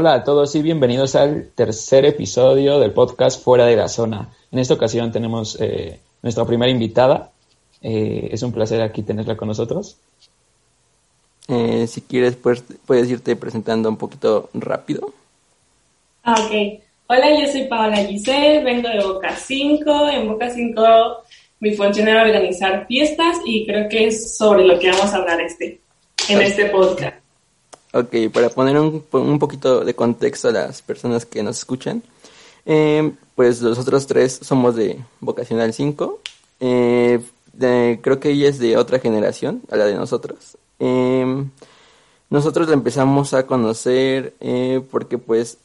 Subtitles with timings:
[0.00, 4.28] Hola a todos y bienvenidos al tercer episodio del podcast Fuera de la Zona.
[4.52, 7.32] En esta ocasión tenemos eh, nuestra primera invitada.
[7.82, 9.96] Eh, es un placer aquí tenerla con nosotros.
[11.48, 15.12] Eh, si quieres, pues, puedes irte presentando un poquito rápido.
[16.22, 16.80] Ah, ok.
[17.08, 20.10] Hola, yo soy Paola Giselle, vengo de Boca 5.
[20.10, 21.24] En Boca 5
[21.58, 25.40] mi función era organizar fiestas y creo que es sobre lo que vamos a hablar
[25.40, 25.80] este,
[26.28, 27.17] en este podcast.
[27.98, 32.04] Ok, para poner un, un poquito de contexto a las personas que nos escuchan,
[32.64, 36.20] eh, pues nosotros tres somos de Vocacional 5.
[36.60, 37.20] Eh,
[37.58, 40.56] creo que ella es de otra generación, a la de nosotros.
[40.78, 41.44] Eh,
[42.30, 44.34] nosotros la empezamos a conocer
[44.92, 45.58] porque pues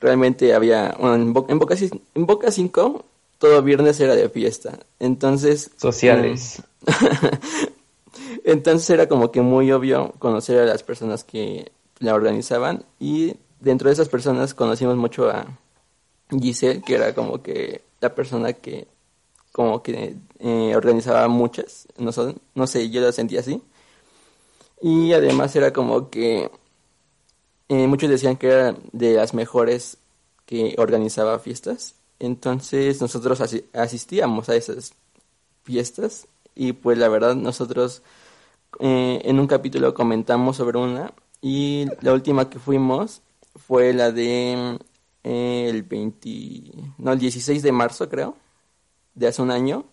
[0.00, 3.04] realmente había, en, Boca, en Boca 5
[3.38, 4.78] todo viernes era de fiesta.
[5.00, 5.72] Entonces...
[5.76, 6.62] Sociales.
[8.44, 13.88] Entonces era como que muy obvio conocer a las personas que la organizaban y dentro
[13.88, 15.46] de esas personas conocimos mucho a
[16.30, 18.88] Giselle, que era como que la persona que
[19.52, 22.10] como que eh, organizaba muchas, no,
[22.54, 23.62] no sé, yo la sentía así.
[24.80, 26.50] Y además era como que
[27.68, 29.98] eh, muchos decían que era de las mejores
[30.46, 31.94] que organizaba fiestas.
[32.18, 33.40] Entonces nosotros
[33.72, 34.94] asistíamos a esas
[35.64, 38.02] fiestas y pues la verdad nosotros
[38.80, 41.12] eh, en un capítulo comentamos sobre una
[41.42, 43.22] y la última que fuimos
[43.56, 44.78] fue la de
[45.24, 46.30] eh, el 20,
[46.98, 48.36] no, el 16 de marzo creo,
[49.14, 49.84] de hace un año.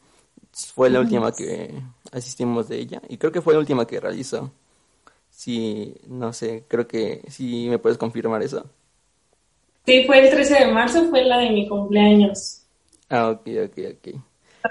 [0.74, 1.72] Fue la última que
[2.12, 4.52] asistimos de ella y creo que fue la última que realizó.
[5.30, 8.66] Sí, no sé, creo que sí me puedes confirmar eso.
[9.86, 12.64] Sí, fue el 13 de marzo, fue la de mi cumpleaños.
[13.10, 14.16] Ah, ok, ok, ok.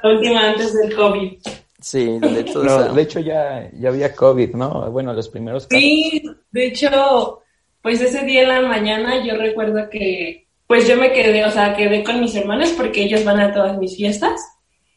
[0.02, 1.38] La última antes del COVID.
[1.86, 4.90] Sí, de hecho, de hecho ya, ya había COVID, ¿no?
[4.90, 5.80] Bueno, los primeros casos.
[5.80, 6.20] Sí,
[6.50, 7.42] de hecho,
[7.80, 11.76] pues ese día en la mañana yo recuerdo que, pues yo me quedé, o sea,
[11.76, 14.40] quedé con mis hermanos porque ellos van a todas mis fiestas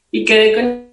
[0.10, 0.89] y quedé con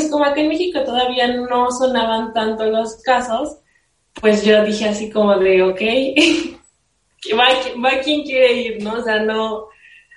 [0.00, 3.58] pues como acá en México todavía no sonaban tanto los casos,
[4.14, 5.80] pues yo dije así como de, ok,
[7.38, 7.48] va,
[7.84, 8.94] va quien quiere ir, ¿no?
[8.94, 9.66] O sea, no...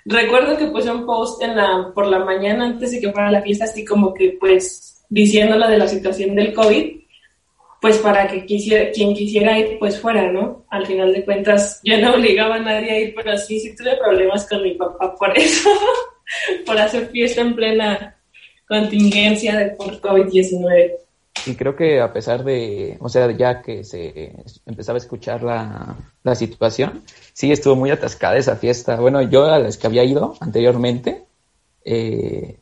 [0.06, 3.42] Recuerdo que puse un post en la, por la mañana antes de que fuera la
[3.42, 7.00] fiesta, así como que pues diciéndolo de la situación del COVID,
[7.80, 10.64] pues para que quisiera, quien quisiera ir, pues fuera, ¿no?
[10.70, 13.96] Al final de cuentas, yo no obligaba a nadie a ir, pero sí, sí tuve
[13.96, 15.68] problemas con mi papá por eso,
[16.66, 18.14] por hacer fiesta en plena
[18.66, 20.92] contingencia de COVID-19.
[21.46, 24.32] Y creo que a pesar de, o sea, ya que se
[24.64, 27.02] empezaba a escuchar la, la, situación,
[27.32, 28.96] sí estuvo muy atascada esa fiesta.
[28.96, 31.24] Bueno, yo a las que había ido anteriormente,
[31.84, 32.60] eh,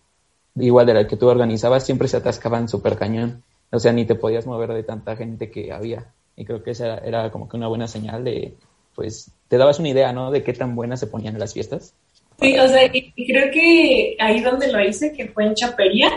[0.56, 3.44] igual de la que tú organizabas, siempre se atascaban súper cañón.
[3.70, 6.12] O sea, ni te podías mover de tanta gente que había.
[6.34, 8.56] Y creo que esa era como que una buena señal de,
[8.94, 10.30] pues, te dabas una idea, ¿no?
[10.30, 11.94] De qué tan buenas se ponían las fiestas.
[12.42, 16.10] Sí, o sea, y, creo que ahí donde lo hice, que fue en Chapería,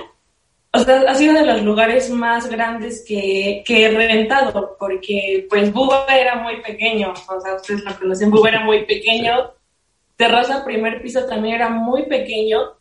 [0.74, 5.72] o sea, ha sido de los lugares más grandes que, que he reventado, porque pues
[5.72, 9.53] Buba era muy pequeño, o sea, ustedes lo conocen, Buba era muy pequeño,
[10.18, 12.75] Terraza primer piso también era muy pequeño,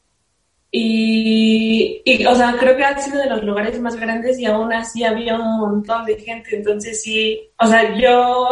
[0.76, 4.72] y, y, o sea, creo que ha sido de los lugares más grandes y aún
[4.72, 8.48] así había un montón de gente, entonces sí, o sea, yo,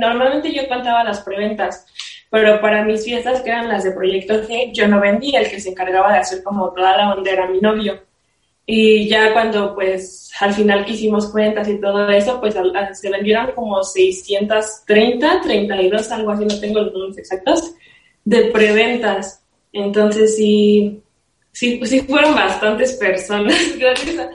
[0.00, 1.84] normalmente yo contaba las preventas,
[2.30, 5.60] pero para mis fiestas, que eran las de Proyecto G, yo no vendía, el que
[5.60, 8.00] se encargaba de hacer como toda la bandera mi novio.
[8.64, 12.54] Y ya cuando pues al final que hicimos cuentas y todo eso, pues
[12.92, 17.74] se vendieron como 630, 32, algo así, no tengo los números exactos,
[18.24, 19.44] de preventas.
[19.72, 21.02] Entonces sí,
[21.50, 24.28] sí, sí fueron bastantes personas, gracias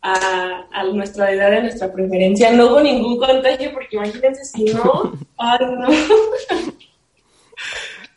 [0.00, 2.50] a, a, nuestra edad, a nuestra preferencia.
[2.50, 5.88] No hubo ningún contagio porque imagínense si no, ay no.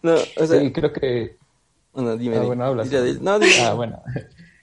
[0.06, 1.38] No, o sea, sí, creo que.
[1.92, 2.38] Bueno, dime.
[2.38, 2.92] Ah, bueno, hablas.
[3.22, 3.54] No, dime.
[3.62, 4.02] Ah, bueno.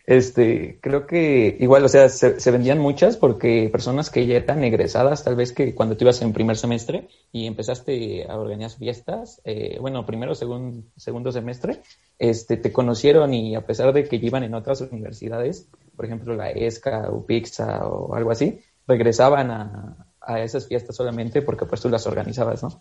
[0.04, 5.22] Este, creo que igual, o sea, se, vendían muchas porque personas que ya eran egresadas,
[5.22, 9.78] tal vez que cuando tú ibas en primer semestre y empezaste a organizar fiestas, eh,
[9.80, 11.82] bueno, primero, segundo, segundo semestre,
[12.18, 16.50] este, te conocieron y a pesar de que iban en otras universidades, por ejemplo, la
[16.50, 21.88] ESCA o PIXA o algo así, regresaban a, a esas fiestas solamente porque pues tú
[21.88, 22.80] las organizabas, ¿no?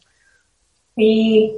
[0.96, 1.56] Sí,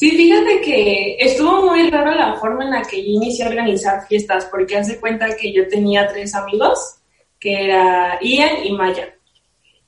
[0.00, 4.06] Sí, fíjate que estuvo muy raro la forma en la que yo inicié a organizar
[4.08, 7.02] fiestas, porque hace cuenta que yo tenía tres amigos,
[7.38, 9.14] que era Ian y Maya.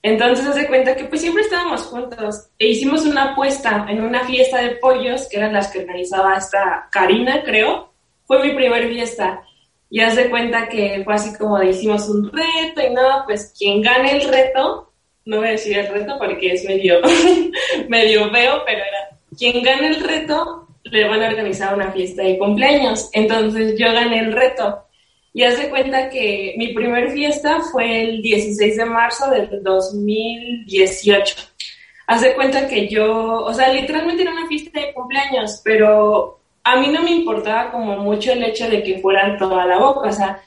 [0.03, 4.61] Entonces se cuenta que pues siempre estábamos juntos e hicimos una apuesta en una fiesta
[4.61, 7.91] de pollos, que eran las que organizaba esta Karina, creo.
[8.27, 9.43] Fue mi primer fiesta.
[9.89, 13.55] Y haz de cuenta que fue así como de hicimos un reto y nada, pues
[13.59, 14.93] quien gane el reto,
[15.25, 17.01] no voy a decir el reto porque es medio,
[17.89, 22.39] medio feo, pero era quien gane el reto le van a organizar una fiesta de
[22.39, 23.09] cumpleaños.
[23.13, 24.85] Entonces yo gané el reto.
[25.35, 31.37] Y haz de cuenta que mi primer fiesta fue el 16 de marzo del 2018.
[32.07, 36.77] Haz de cuenta que yo, o sea, literalmente era una fiesta de cumpleaños, pero a
[36.77, 40.13] mí no me importaba como mucho el hecho de que fueran toda la boca, o
[40.13, 40.43] sea,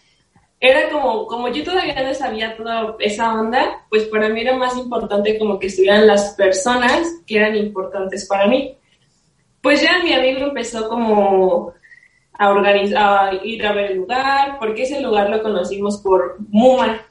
[0.66, 4.78] era como, como yo todavía no sabía toda esa onda, pues para mí era más
[4.78, 8.78] importante como que estuvieran las personas que eran importantes para mí.
[9.62, 11.74] Pues ya mi amigo empezó como
[12.38, 17.02] a organizar, a ir a ver el lugar, porque ese lugar lo conocimos por Muma.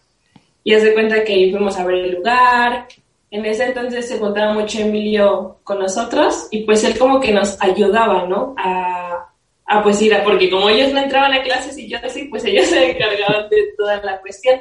[0.63, 2.87] Y hace cuenta que fuimos a ver el lugar.
[3.31, 7.61] En ese entonces se contaba mucho Emilio con nosotros y pues él como que nos
[7.61, 8.55] ayudaba, ¿no?
[8.57, 9.34] A,
[9.67, 12.45] a pues ir a, porque como ellos no entraban a clases y yo así, pues
[12.45, 14.61] ellos se encargaban de toda la cuestión.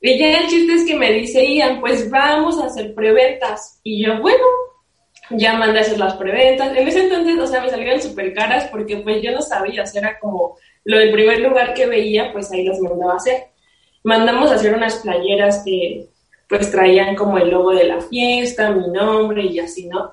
[0.00, 3.80] Y ya el chiste es que me dice Ian, pues vamos a hacer preventas.
[3.82, 4.44] Y yo, bueno,
[5.30, 6.74] ya mandé a hacer las preventas.
[6.76, 9.86] En ese entonces, o sea, me salieron súper caras porque pues yo no sabía, o
[9.86, 13.48] sea, era como lo del primer lugar que veía, pues ahí las mandaba a hacer.
[14.04, 16.06] Mandamos a hacer unas playeras que
[16.48, 20.12] pues traían como el logo de la fiesta, mi nombre y así, ¿no?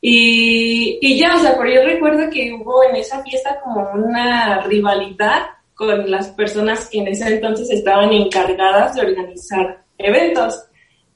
[0.00, 4.60] Y, y ya, o sea, pero yo recuerdo que hubo en esa fiesta como una
[4.62, 10.68] rivalidad con las personas que en ese entonces estaban encargadas de organizar eventos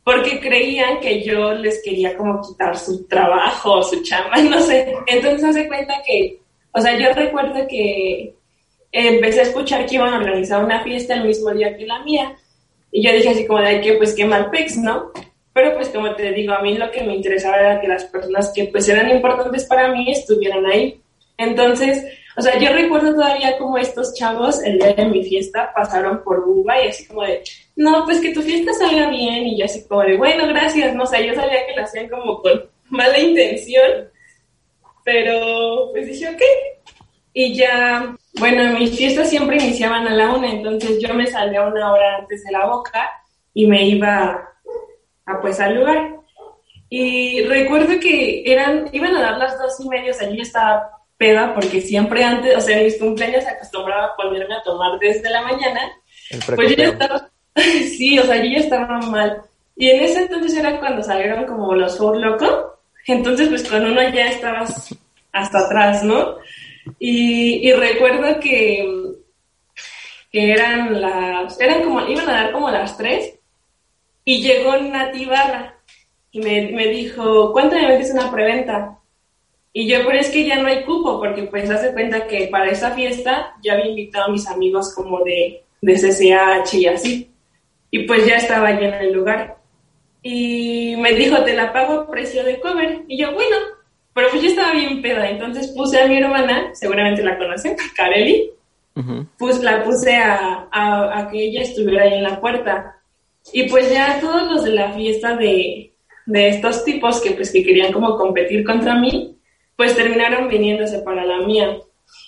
[0.04, 4.94] porque creían que yo les quería como quitar su trabajo, su chamba, no sé.
[5.06, 6.40] Entonces hace cuenta que,
[6.72, 8.34] o sea, yo recuerdo que
[8.90, 12.36] empecé a escuchar que iban a organizar una fiesta el mismo día que la mía.
[12.90, 15.12] Y yo dije así como de que pues qué mal ¿no?
[15.52, 18.52] Pero pues como te digo, a mí lo que me interesaba era que las personas
[18.54, 21.00] que pues eran importantes para mí estuvieran ahí.
[21.36, 22.04] Entonces,
[22.36, 26.44] o sea, yo recuerdo todavía como estos chavos el día de mi fiesta pasaron por
[26.46, 27.42] Buba y así como de,
[27.76, 31.02] no, pues que tu fiesta salga bien y yo así como de, bueno, gracias, no
[31.02, 34.08] o sea, yo sabía que lo hacían como con mala intención,
[35.04, 36.42] pero pues dije, ok.
[37.34, 41.92] Y ya, bueno, mis fiestas siempre iniciaban a la una, entonces yo me salía una
[41.92, 43.10] hora antes de la boca
[43.54, 44.51] y me iba
[45.26, 46.16] a pues al lugar.
[46.88, 50.90] Y recuerdo que eran, iban a dar las dos y media, o sea, yo estaba
[51.16, 54.98] peda porque siempre antes, o sea, en mis cumpleaños se acostumbraba a ponerme a tomar
[54.98, 55.80] desde la mañana.
[56.54, 59.40] Pues yo ya estaba, sí, o sea, yo ya estaba mal.
[59.76, 62.80] Y en ese entonces era cuando salieron como los Four Loco.
[63.06, 64.94] Entonces, pues cuando uno ya estabas
[65.32, 66.36] hasta atrás, ¿no?
[66.98, 69.14] Y, y recuerdo que,
[70.30, 73.38] que eran las, eran como, iban a dar como las tres
[74.24, 75.76] y llegó Nati Barra
[76.30, 78.98] y me, me dijo, ¿cuánto me metes una preventa?
[79.72, 82.70] Y yo, pero es que ya no hay cupo, porque pues hace cuenta que para
[82.70, 87.30] esa fiesta ya había invitado a mis amigos como de, de CCH y así.
[87.90, 89.56] Y pues ya estaba lleno el lugar.
[90.22, 93.02] Y me dijo, te la pago a precio de cover.
[93.08, 93.56] Y yo, bueno,
[94.14, 95.28] pero pues yo estaba bien peda.
[95.28, 98.50] Entonces puse a mi hermana, seguramente la conocen, Kareli.
[99.38, 103.00] Pues la puse a, a, a, que ella estuviera ahí en la puerta.
[103.52, 105.92] Y pues ya todos los de la fiesta de,
[106.26, 109.36] de estos tipos que pues que querían como competir contra mí,
[109.76, 111.78] pues terminaron viniéndose para la mía.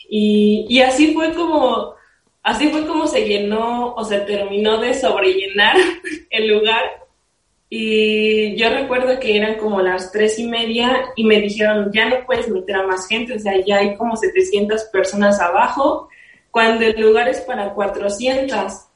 [0.08, 1.94] Y, y así fue como,
[2.42, 5.76] así fue como se llenó o se terminó de sobrellenar
[6.30, 6.82] el lugar.
[7.70, 12.24] Y yo recuerdo que eran como las tres y media y me dijeron, ya no
[12.26, 16.08] puedes meter a más gente, o sea, ya hay como 700 personas abajo,
[16.50, 18.86] cuando el lugar es para 400.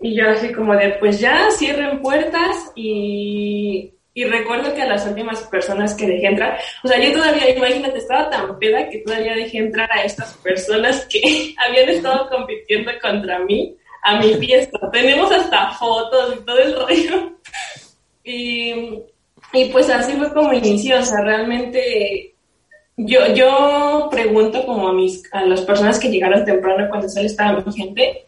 [0.00, 5.06] Y yo así como de, pues ya cierren puertas y, y recuerdo que a las
[5.06, 9.34] últimas personas que dejé entrar, o sea, yo todavía, imagínate, estaba tan peda que todavía
[9.34, 14.78] dejé entrar a estas personas que habían estado compitiendo contra mí a mi fiesta.
[14.92, 17.32] Tenemos hasta fotos y todo el rollo.
[18.22, 18.72] Y,
[19.52, 22.34] y pues así fue como inició, o sea, realmente
[22.96, 27.60] yo, yo pregunto como a, mis, a las personas que llegaron temprano cuando solo estaba
[27.60, 28.26] mi gente,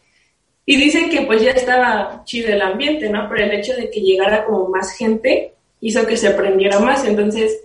[0.69, 3.29] y dicen que pues ya estaba chido el ambiente, ¿no?
[3.29, 7.05] Pero el hecho de que llegara como más gente, hizo que se aprendiera más.
[7.05, 7.65] Entonces,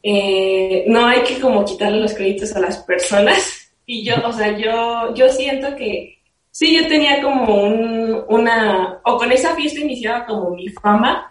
[0.00, 3.60] eh, no hay que como quitarle los créditos a las personas.
[3.86, 6.18] Y yo, o sea, yo, yo siento que
[6.50, 11.30] sí, yo tenía como un, una, o con esa fiesta iniciaba como mi fama,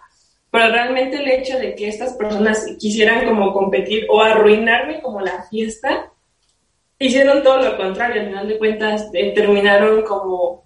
[0.52, 5.42] pero realmente el hecho de que estas personas quisieran como competir o arruinarme como la
[5.50, 6.12] fiesta,
[7.00, 10.63] hicieron todo lo contrario, al final de cuentas eh, terminaron como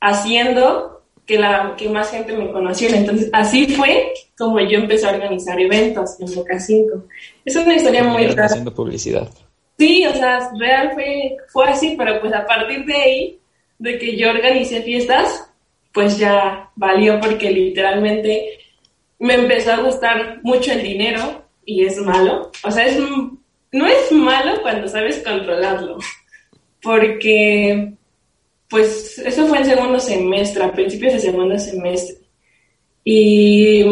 [0.00, 2.96] haciendo que, la, que más gente me conociera.
[2.96, 7.04] Entonces, así fue como yo empecé a organizar eventos en Boca 5.
[7.44, 8.46] Es una historia muy rara.
[8.46, 9.28] Haciendo publicidad.
[9.78, 13.38] Sí, o sea, real fue, fue así, pero pues a partir de ahí,
[13.78, 15.48] de que yo organicé fiestas,
[15.92, 18.58] pues ya valió porque literalmente
[19.18, 22.50] me empezó a gustar mucho el dinero y es malo.
[22.64, 25.98] O sea, es, no es malo cuando sabes controlarlo,
[26.82, 27.92] porque
[28.70, 32.16] pues eso fue en segundo semestre, a principios de segundo semestre.
[33.04, 33.84] Y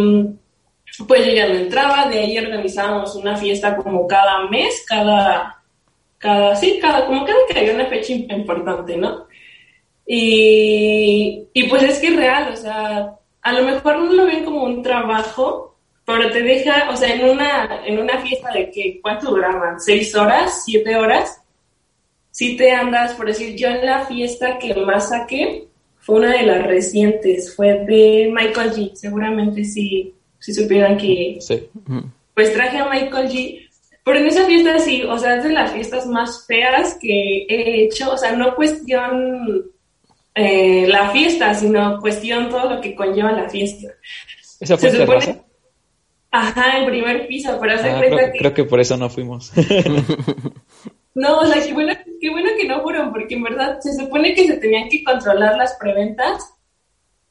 [1.06, 5.60] pues yo ya no entraba, de ahí organizábamos una fiesta como cada mes, cada,
[6.18, 9.26] cada, sí, cada, como cada que había una fecha importante, ¿no?
[10.06, 14.44] Y, y pues es que es real, o sea, a lo mejor no lo ven
[14.44, 19.00] como un trabajo, pero te deja, o sea, en una, en una fiesta de que,
[19.02, 19.78] ¿cuánto duraban?
[19.80, 20.64] ¿Seis horas?
[20.64, 21.42] ¿Siete horas?
[22.38, 25.66] Si te andas, por decir, yo en la fiesta que más saqué
[25.98, 28.94] fue una de las recientes, fue de Michael G.
[28.94, 31.38] Seguramente si, si supieran que...
[31.40, 31.68] Sí.
[32.34, 33.68] Pues traje a Michael G.
[34.04, 37.82] Pero en esa fiesta sí, o sea, es de las fiestas más feas que he
[37.82, 39.72] hecho, o sea, no cuestión
[40.36, 43.88] eh, la fiesta, sino cuestión todo lo que conlleva la fiesta.
[44.60, 45.42] ¿Esa fue Se supone...
[46.30, 48.38] Ajá, en primer piso, pero hace ah, creo, que...
[48.38, 49.50] creo que por eso no fuimos.
[51.18, 54.34] No, o sea, qué bueno, qué bueno que no fueron, porque en verdad se supone
[54.34, 56.54] que se tenían que controlar las preventas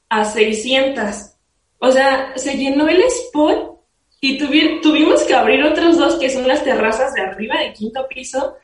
[0.10, 1.36] a 600.
[1.79, 3.79] O sea, se llenó el spot
[4.20, 8.58] y tuvimos que abrir otros dos que son las terrazas de arriba, de quinto piso,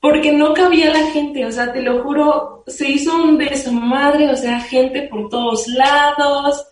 [0.00, 1.44] porque no cabía la gente.
[1.44, 6.68] O sea, te lo juro, se hizo un desmadre, o sea, gente por todos lados,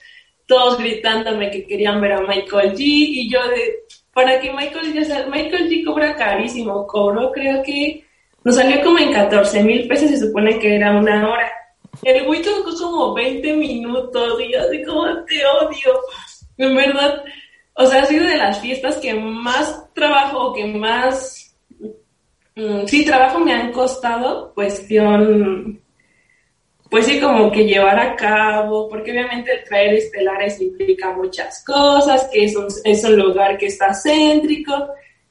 [0.47, 2.79] todos gritándome que querían ver a Michael G.
[2.79, 3.85] Y yo de,
[4.17, 8.03] para que Michael G, Michael G cobra carísimo, cobró creo que
[8.45, 11.53] nos salió como en 14 mil pesos, se supone que era una hora.
[12.03, 16.01] El güey tocó como 20 minutos y yo así como te odio.
[16.57, 17.23] En verdad,
[17.75, 21.55] o sea, ha sido de las fiestas que más trabajo, que más,
[22.55, 25.79] mm, sí, trabajo me han costado, cuestión
[26.91, 32.45] pues sí, como que llevar a cabo, porque obviamente traer estelares implica muchas cosas, que
[32.45, 34.89] es un, es un lugar que está céntrico,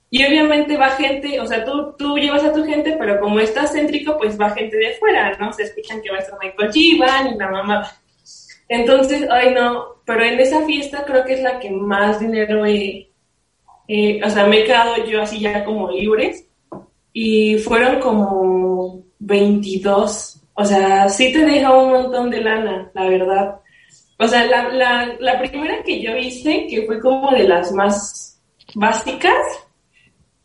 [0.10, 3.68] y obviamente va gente, o sea, tú, tú llevas a tu gente, pero como está
[3.68, 5.52] céntrico, pues va gente de fuera, ¿no?
[5.52, 7.92] Se escuchan que va a estar Michael G, y la mamá.
[8.68, 13.10] Entonces, ay no, pero en esa fiesta creo que es la que más dinero he,
[14.24, 16.48] o sea, me he quedado yo así ya como libres,
[17.14, 23.60] y fueron como 22 o sea, sí te deja un montón de lana, la verdad.
[24.18, 28.42] O sea, la, la, la primera que yo hice, que fue como de las más
[28.74, 29.36] básicas,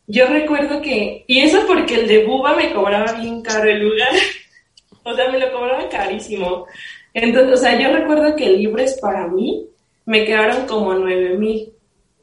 [0.09, 4.11] yo recuerdo que, y eso porque el de Buba me cobraba bien caro el lugar,
[5.05, 6.67] o sea, me lo cobraba carísimo.
[7.15, 9.67] Entonces, o sea, yo recuerdo que libres para mí
[10.07, 11.73] me quedaron como nueve mil.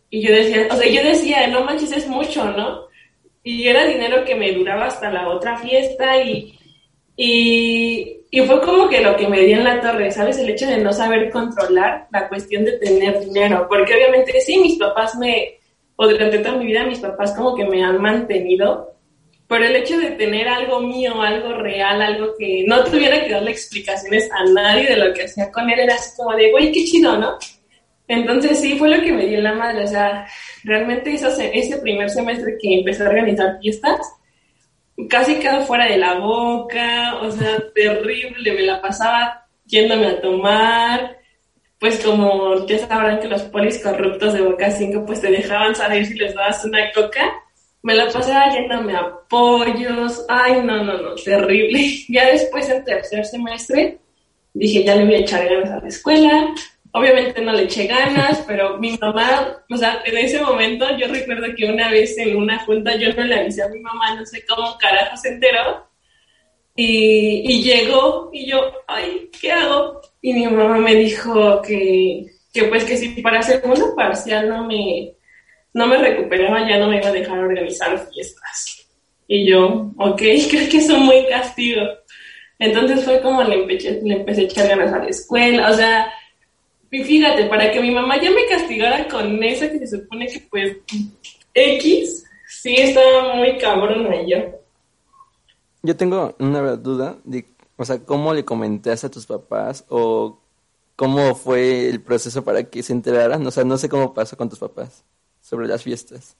[0.10, 2.88] Y yo decía, o sea, yo decía, no manches, es mucho, ¿no?
[3.44, 6.57] Y era dinero que me duraba hasta la otra fiesta y,
[7.20, 10.38] y, y, fue como que lo que me dio en la torre, ¿sabes?
[10.38, 14.78] El hecho de no saber controlar la cuestión de tener dinero, porque obviamente sí, mis
[14.78, 15.58] papás me,
[15.96, 18.94] o durante toda mi vida mis papás como que me han mantenido,
[19.48, 23.52] pero el hecho de tener algo mío, algo real, algo que no tuviera que darle
[23.52, 26.84] explicaciones a nadie de lo que hacía con él, era así como de, güey, qué
[26.84, 27.38] chido, ¿no?
[28.08, 30.28] Entonces sí, fue lo que me dio la madre, o sea,
[30.64, 34.00] realmente ese, ese primer semestre que empecé a organizar fiestas,
[35.10, 41.18] casi quedó fuera de la boca, o sea, terrible, me la pasaba yéndome a tomar,
[41.80, 46.06] pues como ya sabrán que los polis corruptos de Boca 5 pues te dejaban salir
[46.06, 47.32] si les dabas una coca,
[47.84, 51.80] me la pasaba yéndome a pollos, ay no, no, no, terrible.
[52.10, 54.00] Ya después en tercer semestre
[54.54, 56.56] dije ya le voy a echar ganas a la escuela,
[56.98, 61.48] Obviamente no le eché ganas, pero mi mamá, o sea, en ese momento yo recuerdo
[61.56, 64.46] que una vez en una junta yo no le avisé a mi mamá, no sé
[64.46, 65.88] cómo carajo se enteró,
[66.80, 70.00] y, llegó y yo, ay, ¿qué hago?
[70.22, 75.12] Y mi mamá me dijo que, que pues que si para segundo parcial no me,
[75.74, 78.88] no me recuperaba, ya no me iba a dejar organizar fiestas.
[79.28, 80.18] Y yo, ok,
[80.52, 81.90] creo que son muy castigos.
[82.60, 86.14] Entonces fue como le empecé, le empecé a echar ganas a la escuela, o sea,
[86.92, 90.40] y fíjate, para que mi mamá ya me castigara con esa que se supone que
[90.50, 90.78] pues
[91.54, 94.38] X, sí estaba muy cabrón yo.
[95.84, 100.40] Yo tengo una duda de, o sea, ¿cómo le comentaste a tus papás o
[100.96, 103.46] cómo fue el proceso para que se enteraran?
[103.46, 105.04] O sea, no sé cómo pasó con tus papás
[105.42, 106.36] sobre las fiestas.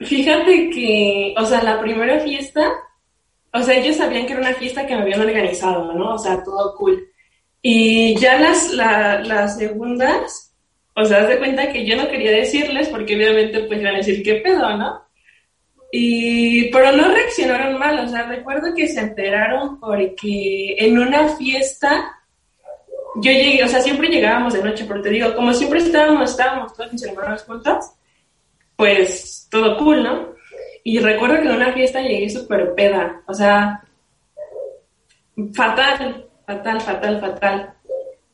[0.00, 2.72] Fíjate que, o sea, la primera fiesta,
[3.52, 6.14] o sea, ellos sabían que era una fiesta que me habían organizado, ¿no?
[6.14, 7.11] O sea, todo cool.
[7.62, 10.52] Y ya las, las segundas,
[10.94, 13.98] o sea, haz de cuenta que yo no quería decirles porque obviamente pues iban a
[13.98, 15.02] decir qué pedo, ¿no?
[15.92, 22.18] Y, pero no reaccionaron mal, o sea, recuerdo que se enteraron porque en una fiesta
[23.16, 26.74] yo llegué, o sea, siempre llegábamos de noche, pero te digo, como siempre estábamos, estábamos
[26.74, 27.92] todos mis hermanos juntos,
[28.74, 30.32] pues todo cool, ¿no?
[30.82, 33.84] Y recuerdo que en una fiesta llegué súper peda, o sea,
[35.54, 37.74] fatal, fatal, fatal, fatal.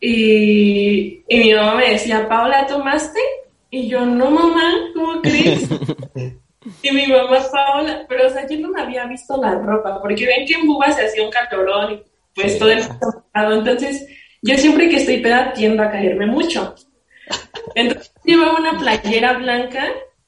[0.01, 3.21] Y, y mi mamá me decía, Paula, ¿tomaste?
[3.71, 5.69] Y yo, no, mamá, ¿cómo crees?
[6.83, 10.27] y mi mamá, Paula, pero o sea, yo no me había visto la ropa, porque
[10.27, 12.03] ven que en Buba se hacía un calorón y
[12.35, 12.83] pues todo el
[13.35, 14.07] entonces
[14.43, 16.75] yo siempre que estoy peda tiendo a caerme mucho.
[17.75, 19.87] Entonces llevaba una playera blanca,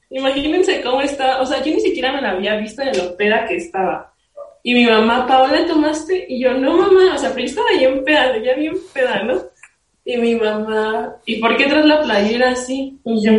[0.09, 3.45] imagínense cómo estaba, o sea, yo ni siquiera me la había visto de lo peda
[3.45, 4.10] que estaba.
[4.63, 6.25] Y mi mamá, Paola, ¿tomaste?
[6.29, 9.41] Y yo, no, mamá, o sea, pero yo estaba bien peda, ya bien peda, ¿no?
[10.05, 12.99] Y mi mamá, ¿y por qué traes la playera así?
[13.03, 13.31] Y yo,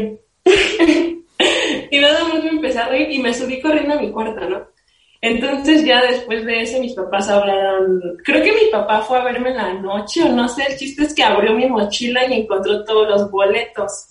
[1.91, 4.73] y nada más me empecé a reír y me subí corriendo a mi cuarto, ¿no?
[5.21, 9.51] Entonces ya después de ese mis papás hablaron, creo que mi papá fue a verme
[9.51, 12.85] en la noche o no sé, el chiste es que abrió mi mochila y encontró
[12.85, 14.09] todos los boletos.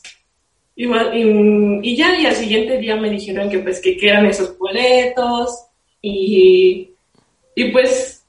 [0.73, 5.65] Y, ya, y al siguiente día me dijeron que pues que, eran esos boletos
[6.01, 6.90] y,
[7.55, 8.25] y pues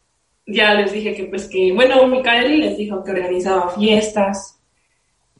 [0.47, 4.59] ya les dije que pues que, bueno, mi les dijo que organizaba fiestas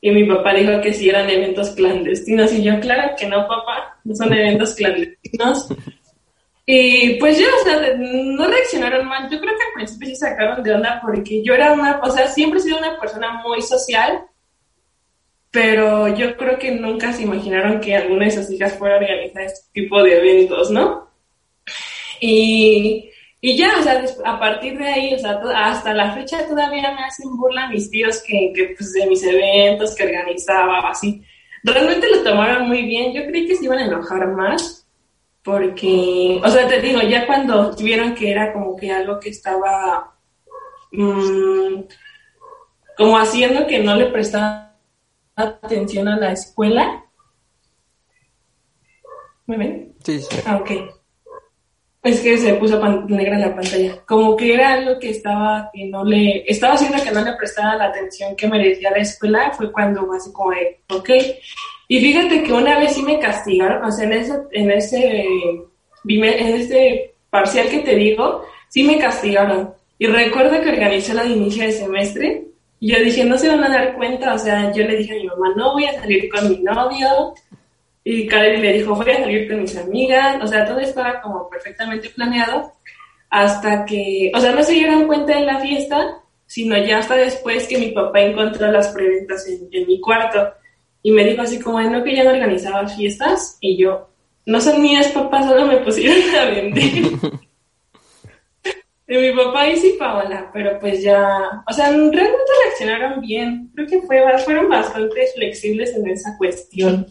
[0.01, 4.01] y mi papá dijo que si eran eventos clandestinos y yo, claro que no, papá,
[4.05, 5.69] no son eventos clandestinos.
[6.67, 9.29] Y pues yo, o sea, no reaccionaron mal.
[9.31, 12.27] Yo creo que al principio sí sacaron de onda porque yo era una, o sea,
[12.29, 14.25] siempre he sido una persona muy social,
[15.53, 19.43] pero yo creo que nunca se imaginaron que alguna de sus hijas fuera a organizar
[19.43, 21.11] este tipo de eventos, ¿no?
[22.21, 23.12] Y,
[23.45, 27.03] y ya, o sea, a partir de ahí, o sea, hasta la fecha todavía me
[27.03, 31.25] hacen burla mis tíos que, que pues, de mis eventos que organizaba, así.
[31.65, 33.13] Realmente lo tomaron muy bien.
[33.13, 34.87] Yo creí que se iban a enojar más,
[35.43, 40.15] porque, o sea, te digo, ya cuando vieron que era como que algo que estaba
[40.93, 41.81] mm,
[42.97, 44.77] como haciendo que no le prestaba
[45.35, 47.07] atención a la escuela.
[49.47, 49.97] ¿Me ven?
[50.05, 50.37] Sí, sí.
[50.47, 51.02] Ah, ok.
[52.03, 53.97] Es que se puso negra la pantalla.
[54.07, 57.77] Como que era algo que estaba, que no le, estaba haciendo que no le prestara
[57.77, 61.11] la atención que merecía la escuela, fue cuando así como de, ok,
[61.93, 65.27] y fíjate que una vez sí me castigaron, o sea, en ese, en ese,
[66.09, 69.75] en ese parcial que te digo, sí me castigaron.
[69.99, 72.47] Y recuerdo que organizé la de de semestre
[72.81, 75.17] y yo dije, no se van a dar cuenta, o sea, yo le dije a
[75.17, 77.35] mi mamá, no voy a salir con mi novio.
[78.05, 80.43] Y Karen le dijo, voy a salir con mis amigas.
[80.43, 82.73] O sea, todo estaba como perfectamente planeado
[83.31, 87.67] hasta que, o sea, no se dieron cuenta en la fiesta, sino ya hasta después
[87.67, 90.53] que mi papá encontró las preventas en, en mi cuarto.
[91.03, 93.57] Y me dijo así como, no, que ya no organizaba fiestas.
[93.61, 94.11] Y yo,
[94.47, 96.83] no son mías, papá, solo me pusieron a vender.
[99.13, 103.71] de mi papá y sí, Paola, pero pues ya, o sea, realmente reaccionaron bien.
[103.75, 107.07] Creo que fue, fueron bastante flexibles en esa cuestión.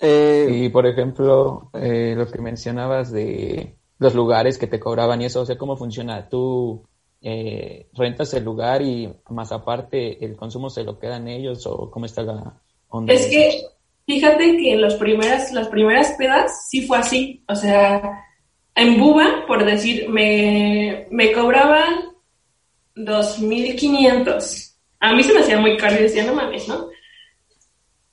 [0.00, 5.26] Eh, y por ejemplo, eh, lo que mencionabas de los lugares que te cobraban y
[5.26, 6.28] eso, o sea, ¿cómo funciona?
[6.28, 6.86] ¿Tú
[7.20, 12.06] eh, rentas el lugar y más aparte el consumo se lo quedan ellos o cómo
[12.06, 13.12] está la onda?
[13.12, 13.62] Es que
[14.06, 18.24] fíjate que en las primeras, las primeras pedas sí fue así, o sea,
[18.76, 22.12] en Buba, por decir, me, me cobraban
[22.94, 24.76] 2.500.
[25.00, 26.88] A mí se me hacía muy caro y decía, no mames, ¿no?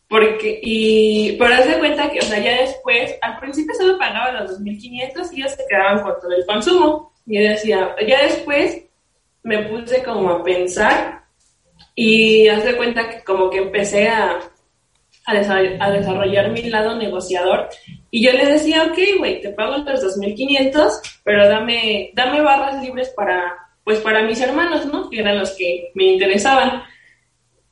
[0.08, 4.60] Porque, y, pero haz cuenta que, o sea, ya después, al principio solo pagaba los
[4.60, 7.14] 2.500 y ellos se quedaban con todo el consumo.
[7.26, 8.84] Y yo decía, ya después
[9.44, 11.24] me puse como a pensar
[11.96, 14.40] y haz cuenta que como que empecé a,
[15.26, 17.70] a, desarrollar, mi lado negociador
[18.12, 23.10] y yo le decía, ok, güey, te pago los 2.500, pero dame, dame barras libres
[23.10, 25.10] para, pues para mis hermanos, ¿no?
[25.10, 26.84] Que eran los que me interesaban.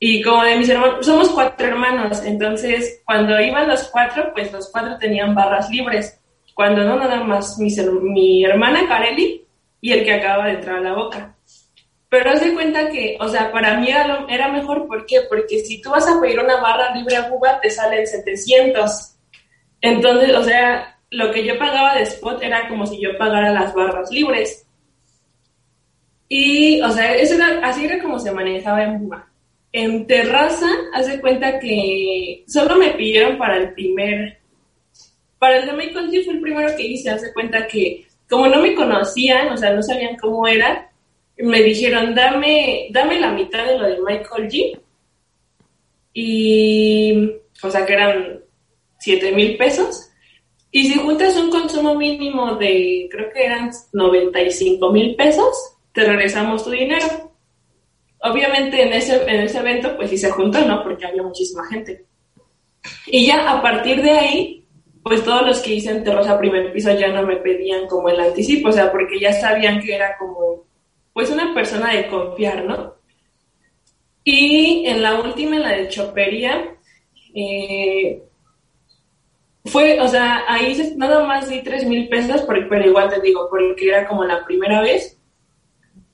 [0.06, 4.70] Y como de mis hermanos, somos cuatro hermanos, entonces cuando iban los cuatro, pues los
[4.70, 6.20] cuatro tenían barras libres.
[6.54, 9.46] Cuando no, nada más mi hermana Kareli
[9.80, 11.38] y el que acaba de entrar a la boca.
[12.10, 13.88] Pero de cuenta que, o sea, para mí
[14.28, 15.22] era mejor, ¿por qué?
[15.30, 19.16] Porque si tú vas a pedir una barra libre a Cuba, te salen 700.
[19.80, 23.74] Entonces, o sea, lo que yo pagaba de spot era como si yo pagara las
[23.74, 24.68] barras libres.
[26.28, 29.30] Y, o sea, eso era, así era como se manejaba en Cuba.
[29.74, 34.38] En terraza, haz de cuenta que solo me pidieron para el primer,
[35.40, 38.48] para el de My Country fue el primero que hice, haz de cuenta que como
[38.48, 40.92] no me conocían, o sea, no sabían cómo era,
[41.38, 44.80] me dijeron, dame, dame la mitad de lo de Michael G.
[46.14, 47.32] Y,
[47.62, 48.40] o sea, que eran
[49.00, 50.10] 7 mil pesos.
[50.72, 56.64] Y si juntas un consumo mínimo de, creo que eran 95 mil pesos, te regresamos
[56.64, 57.33] tu dinero.
[58.24, 60.82] Obviamente en ese, en ese evento, pues sí se juntó, ¿no?
[60.82, 62.06] Porque había muchísima gente.
[63.08, 64.66] Y ya a partir de ahí,
[65.04, 68.20] pues todos los que hice en Terrosa primer piso ya no me pedían como el
[68.20, 70.66] anticipo, o sea, porque ya sabían que era como,
[71.12, 72.96] pues una persona de confiar, ¿no?
[74.24, 76.78] Y en la última, en la de chopería,
[77.36, 78.24] eh,
[79.66, 83.90] fue, o sea, ahí nada más di tres mil pesos, pero igual te digo, porque
[83.90, 85.20] era como la primera vez,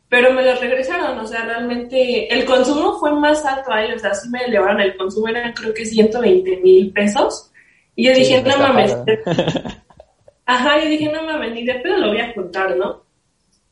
[0.09, 4.13] pero me los regresaron, o sea, realmente el consumo fue más alto ahí, o sea,
[4.15, 7.51] sí me elevaron el consumo, eran creo que 120 mil pesos,
[7.95, 8.97] y yo dije, no mames,
[10.45, 13.03] ajá, yo dije, no mames, ni de pedo lo voy a contar, ¿no?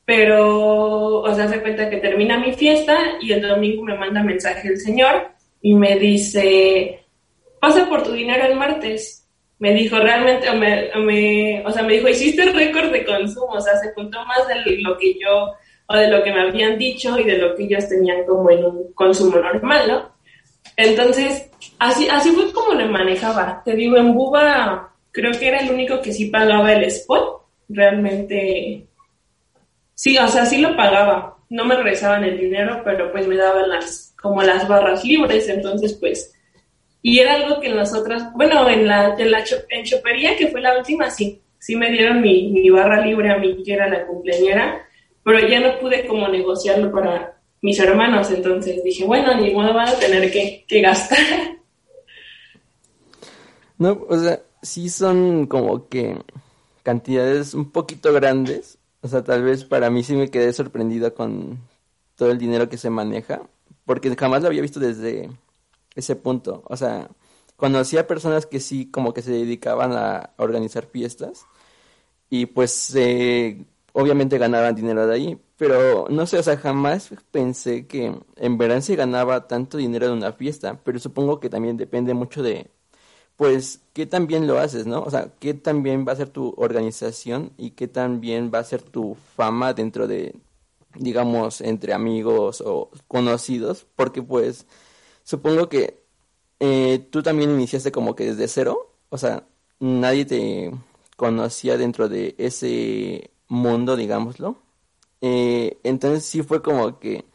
[0.06, 4.70] Pero, o sea, se cuenta que termina mi fiesta y el domingo me manda mensaje
[4.70, 7.04] el señor y me dice,
[7.60, 9.28] pasa por tu dinero el martes.
[9.60, 13.92] Me dijo, realmente, me, o sea, me dijo, hiciste récord de consumo, o sea, se
[13.94, 15.56] juntó más de lo que yo
[15.88, 18.66] o de lo que me habían dicho y de lo que ellos tenían como en
[18.66, 20.12] un consumo normal, ¿no?
[20.76, 23.62] Entonces, así, así fue como le manejaba.
[23.64, 27.42] Te digo, en Buba creo que era el único que sí pagaba el spot.
[27.70, 28.86] Realmente,
[29.96, 31.38] sí, o sea, sí lo pagaba.
[31.50, 35.48] No me regresaban el dinero, pero pues me daban las, como las barras libres.
[35.48, 36.34] Entonces, pues,
[37.02, 40.48] y era algo que en las otras, bueno, en la, en la en chopería, que
[40.48, 43.88] fue la última, sí, sí me dieron mi, mi barra libre a mí, que era
[43.88, 44.87] la cumpleañera
[45.28, 49.90] pero ya no pude como negociarlo para mis hermanos, entonces dije, bueno, ni modo van
[49.90, 51.18] a tener que, gastar.
[53.78, 56.18] No, o sea, sí son como que
[56.82, 61.60] cantidades un poquito grandes, o sea, tal vez para mí sí me quedé sorprendida con
[62.16, 63.42] todo el dinero que se maneja,
[63.86, 65.30] porque jamás lo había visto desde
[65.94, 67.10] ese punto, o sea,
[67.58, 71.46] conocí a personas que sí como que se dedicaban a organizar fiestas
[72.30, 73.66] y pues eh,
[74.00, 78.82] obviamente ganaban dinero de ahí, pero no sé, o sea, jamás pensé que en verano
[78.82, 82.70] se ganaba tanto dinero de una fiesta, pero supongo que también depende mucho de,
[83.38, 85.02] pues, qué tan bien lo haces, ¿no?
[85.02, 88.60] O sea, qué tan bien va a ser tu organización y qué tan bien va
[88.60, 90.36] a ser tu fama dentro de,
[90.96, 94.68] digamos, entre amigos o conocidos, porque pues,
[95.24, 96.04] supongo que
[96.60, 99.48] eh, tú también iniciaste como que desde cero, o sea,
[99.80, 100.72] nadie te
[101.18, 104.58] conocía dentro de ese mundo, digámoslo.
[105.22, 107.26] Eh, entonces sí fue como que,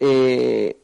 [0.00, 0.82] eh,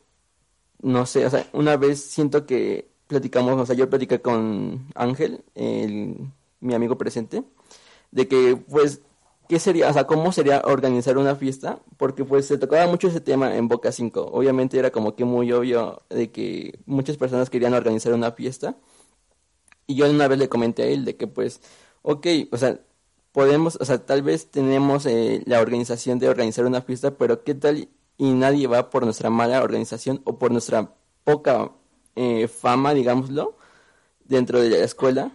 [0.83, 5.45] no sé, o sea, una vez siento que platicamos, o sea, yo platicé con Ángel,
[6.61, 7.45] mi amigo presente,
[8.11, 9.03] de que pues,
[9.49, 11.81] ¿qué sería, o sea, cómo sería organizar una fiesta?
[11.97, 14.31] Porque pues se tocaba mucho ese tema en Boca 5.
[14.33, 18.77] Obviamente era como que muy obvio de que muchas personas querían organizar una fiesta.
[19.87, 21.61] Y yo una vez le comenté a él de que pues,
[22.03, 22.81] ok, o sea,
[23.33, 27.55] podemos, o sea, tal vez tenemos eh, la organización de organizar una fiesta, pero ¿qué
[27.55, 31.73] tal y nadie va por nuestra mala organización o por nuestra poca
[32.17, 33.57] eh, fama, digámoslo,
[34.25, 35.33] dentro de la escuela?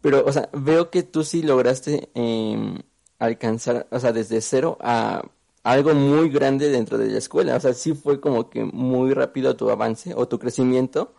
[0.00, 2.78] Pero, o sea, veo que tú sí lograste em,
[3.18, 5.22] alcanzar, o sea, desde cero a
[5.62, 7.56] algo muy grande dentro de la escuela.
[7.56, 11.14] O sea, sí fue como que muy rápido tu avance o tu crecimiento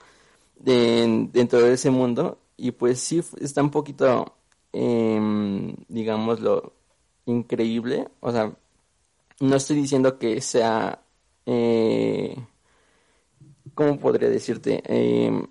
[0.57, 2.39] dentro de ese mundo.
[2.57, 4.35] Y pues sí, está un poquito
[4.73, 6.73] eh, digamos, lo
[7.25, 8.07] increíble.
[8.19, 8.53] O sea,
[9.39, 11.03] no estoy diciendo que sea,
[11.45, 12.35] eh,
[13.75, 14.81] ¿cómo podría decirte?
[14.85, 15.47] Em,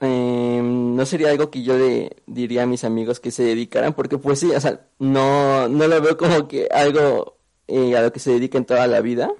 [0.00, 4.18] em, no sería algo que yo le diría a mis amigos que se dedicaran, porque
[4.18, 7.36] pues sí, o sea, no, no lo veo como que algo
[7.68, 9.30] eh, a lo que se dediquen toda la vida.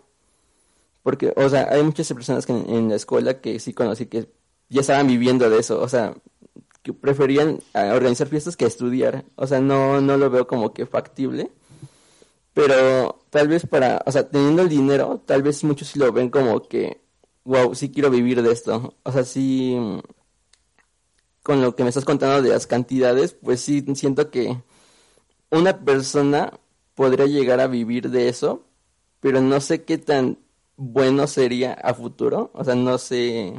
[1.03, 4.29] Porque, o sea, hay muchas personas que en la escuela que sí conocí que
[4.69, 5.81] ya estaban viviendo de eso.
[5.81, 6.15] O sea,
[6.83, 9.25] que preferían ah, organizar fiestas que estudiar.
[9.37, 11.51] O sea, no, no lo veo como que factible.
[12.55, 16.31] Pero tal vez para, o sea, teniendo el dinero, tal vez muchos sí lo ven
[16.31, 17.01] como que,
[17.45, 18.95] wow, sí quiero vivir de esto.
[19.05, 19.77] O sea, sí,
[21.43, 24.63] con lo que me estás contando de las cantidades, pues sí siento que
[25.51, 26.53] una persona
[26.95, 28.67] podría llegar a vivir de eso,
[29.21, 30.39] pero no sé qué tan
[30.77, 32.51] bueno sería a futuro.
[32.55, 33.55] O sea, no sé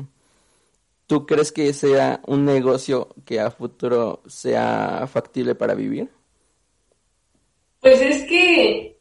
[1.07, 6.09] ¿Tú crees que sea un negocio que a futuro sea factible para vivir?
[7.81, 8.97] Pues es que,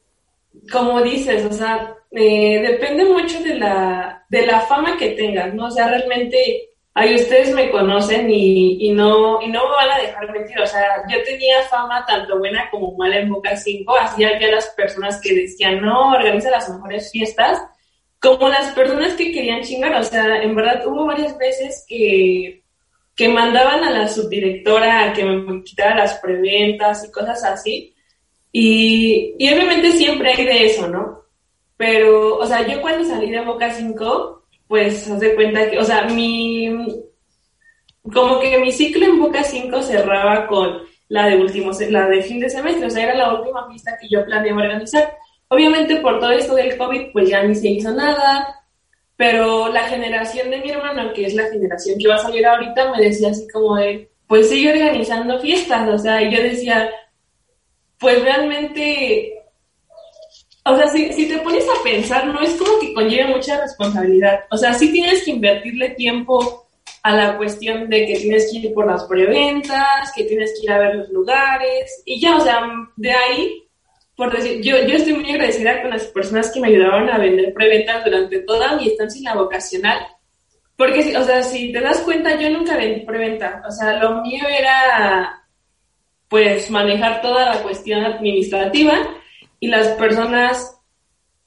[0.71, 5.67] como dices, o sea, eh, depende mucho de la, de la fama que tengas, ¿no?
[5.67, 10.03] O sea, realmente ay, ustedes me conocen y, y, no, y no me van a
[10.03, 10.61] dejar mentir.
[10.61, 14.69] O sea, yo tenía fama tanto buena como mala en Boca 5, así había las
[14.71, 17.63] personas que decían, no, organiza las mejores fiestas,
[18.23, 20.01] como las personas que querían chingar.
[20.01, 22.63] O sea, en verdad hubo varias veces que,
[23.17, 27.95] que mandaban a la subdirectora a que me quitara las preventas y cosas así.
[28.53, 31.23] Y, y obviamente siempre hay de eso, ¿no?
[31.77, 35.85] Pero, o sea, yo cuando salí de Boca 5, pues haz de cuenta que, o
[35.85, 36.71] sea, mi,
[38.13, 42.39] como que mi ciclo en Boca 5 cerraba con la de último, la de fin
[42.39, 45.13] de semestre, o sea, era la última fiesta que yo planeaba organizar.
[45.53, 48.65] Obviamente por todo esto del COVID, pues ya ni se hizo nada,
[49.17, 52.91] pero la generación de mi hermano, que es la generación que va a salir ahorita,
[52.91, 56.91] me decía así como de, pues sigue organizando fiestas, o sea, y yo decía,
[57.99, 59.43] pues realmente
[60.65, 64.45] o sea, si, si, te pones a pensar, no es como que conlleve mucha responsabilidad.
[64.51, 66.67] O sea, sí tienes que invertirle tiempo
[67.03, 70.73] a la cuestión de que tienes que ir por las preventas, que tienes que ir
[70.73, 72.63] a ver los lugares, y ya, o sea,
[72.97, 73.62] de ahí,
[74.17, 77.53] por decir, yo, yo estoy muy agradecida con las personas que me ayudaron a vender
[77.55, 80.07] preventas durante toda mi estancia en la vocacional,
[80.77, 84.45] porque, o sea, si te das cuenta, yo nunca vendí preventa, o sea, lo mío
[84.49, 85.45] era,
[86.29, 88.95] pues, manejar toda la cuestión administrativa,
[89.61, 90.77] y las personas,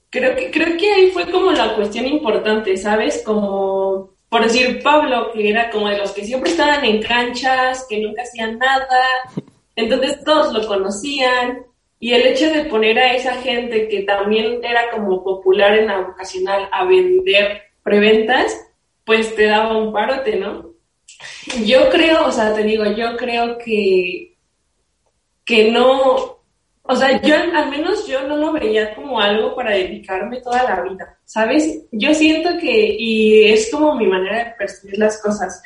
[0.10, 3.22] creo que, creo que ahí fue como la cuestión importante, ¿sabes?
[3.26, 8.00] Como, por decir, Pablo, que era como de los que siempre estaban en canchas, que
[8.00, 8.88] nunca hacían nada,
[9.76, 11.66] entonces todos lo conocían,
[12.06, 16.02] y el hecho de poner a esa gente que también era como popular en la
[16.02, 18.56] vocacional a vender preventas,
[19.04, 20.70] pues te daba un parote, ¿no?
[21.66, 24.38] Yo creo, o sea, te digo, yo creo que,
[25.44, 26.44] que no,
[26.84, 30.84] o sea, yo al menos yo no lo veía como algo para dedicarme toda la
[30.84, 31.88] vida, ¿sabes?
[31.92, 35.60] Yo siento que, y es como mi manera de percibir las cosas.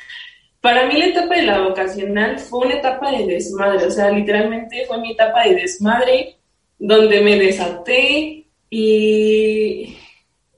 [0.60, 4.84] Para mí la etapa de la vocacional fue una etapa de desmadre, o sea, literalmente
[4.86, 6.36] fue mi etapa de desmadre,
[6.78, 9.96] donde me desaté y,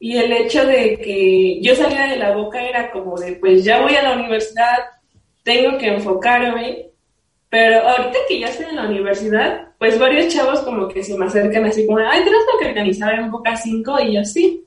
[0.01, 3.81] y el hecho de que yo salía de la boca era como de, pues ya
[3.81, 4.79] voy a la universidad,
[5.45, 6.89] tengo que enfocarme,
[7.49, 11.27] pero ahorita que ya estoy en la universidad, pues varios chavos como que se me
[11.27, 14.65] acercan así como, ay, tenemos que organizar en Boca 5 y yo sí.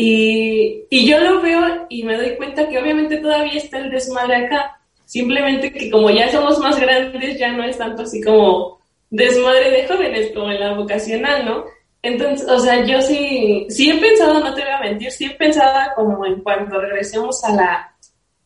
[0.00, 4.46] Y, y yo lo veo y me doy cuenta que obviamente todavía está el desmadre
[4.46, 4.78] acá.
[5.04, 8.78] Simplemente que como ya somos más grandes, ya no es tanto así como
[9.10, 11.64] desmadre de jóvenes como en la vocacional, ¿no?
[12.00, 15.30] Entonces, o sea, yo sí, sí he pensado, no te voy a mentir, sí he
[15.30, 17.96] pensado como en cuanto regresemos a la,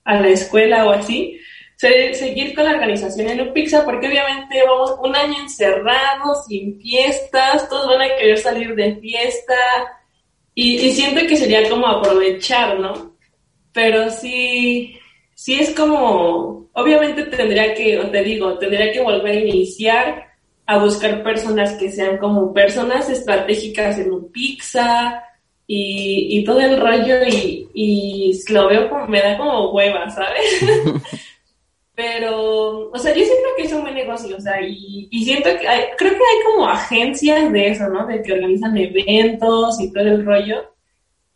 [0.04, 1.38] a la escuela o así,
[1.76, 7.68] seguir con la organización en un pizza, porque obviamente vamos un año encerrados, sin fiestas,
[7.68, 9.54] todos van a querer salir de fiesta,
[10.54, 13.16] y, siento que sería como aprovechar, ¿no?
[13.72, 14.98] Pero sí,
[15.34, 20.26] sí es como, obviamente tendría que, te digo, tendría que volver a iniciar
[20.66, 25.22] a buscar personas que sean como personas estratégicas en un pizza
[25.66, 30.60] y, todo el rollo y, y lo veo como, me da como hueva, ¿sabes?
[32.02, 35.68] Pero, o sea, yo siento que es un buen negocio, o sea, y, siento que
[35.68, 38.06] hay, creo que hay como agencias de eso, ¿no?
[38.06, 40.74] De que organizan eventos y todo el rollo.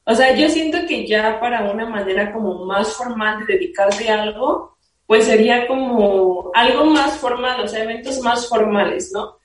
[0.04, 4.22] O sea, yo siento que ya para una manera como más formal de dedicarte a
[4.22, 4.76] algo,
[5.06, 9.36] pues sería como algo más formal, o sea, eventos más formales, ¿no?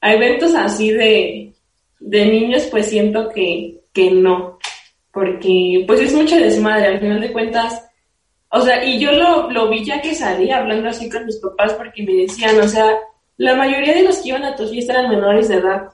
[0.00, 1.54] A eventos así de,
[1.98, 4.60] de niños, pues siento que, que no,
[5.10, 7.87] porque pues es mucha desmadre, al final de cuentas
[8.50, 11.74] o sea, y yo lo, lo vi ya que salí hablando así con mis papás
[11.74, 12.98] porque me decían, o sea,
[13.36, 15.88] la mayoría de los que iban a tu fiesta eran menores de edad.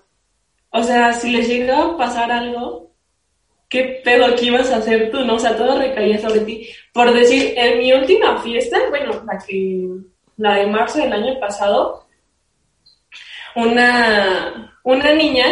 [0.71, 2.91] O sea, si les llegaba a pasar algo,
[3.69, 5.25] ¿qué pedo que ibas a hacer tú?
[5.25, 5.35] ¿No?
[5.35, 6.69] O sea, todo recaía sobre ti.
[6.93, 9.89] Por decir, en mi última fiesta, bueno, la que,
[10.37, 12.07] la de marzo del año pasado,
[13.57, 15.47] una, una niña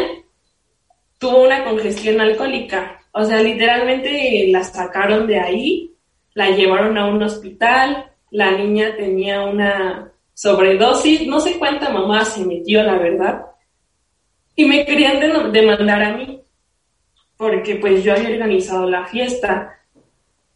[1.19, 3.01] tuvo una congestión alcohólica.
[3.13, 5.92] O sea, literalmente la sacaron de ahí
[6.35, 12.45] la llevaron a un hospital, la niña tenía una sobredosis, no sé cuánta mamá se
[12.45, 13.43] metió, la verdad,
[14.57, 15.21] y me querían
[15.53, 16.43] demandar a mí,
[17.37, 19.79] porque pues yo había organizado la fiesta.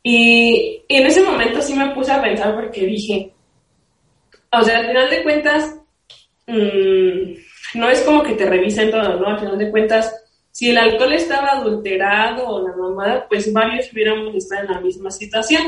[0.03, 3.33] Y, en ese momento sí me puse a pensar porque dije,
[4.53, 5.81] o sea, al final de cuentas,
[6.47, 9.27] mm, no es como que te revisen todo, ¿no?
[9.27, 10.26] Al final de cuentas,
[10.57, 15.11] si el alcohol estaba adulterado o la mamada, pues varios hubiéramos estado en la misma
[15.11, 15.63] situación.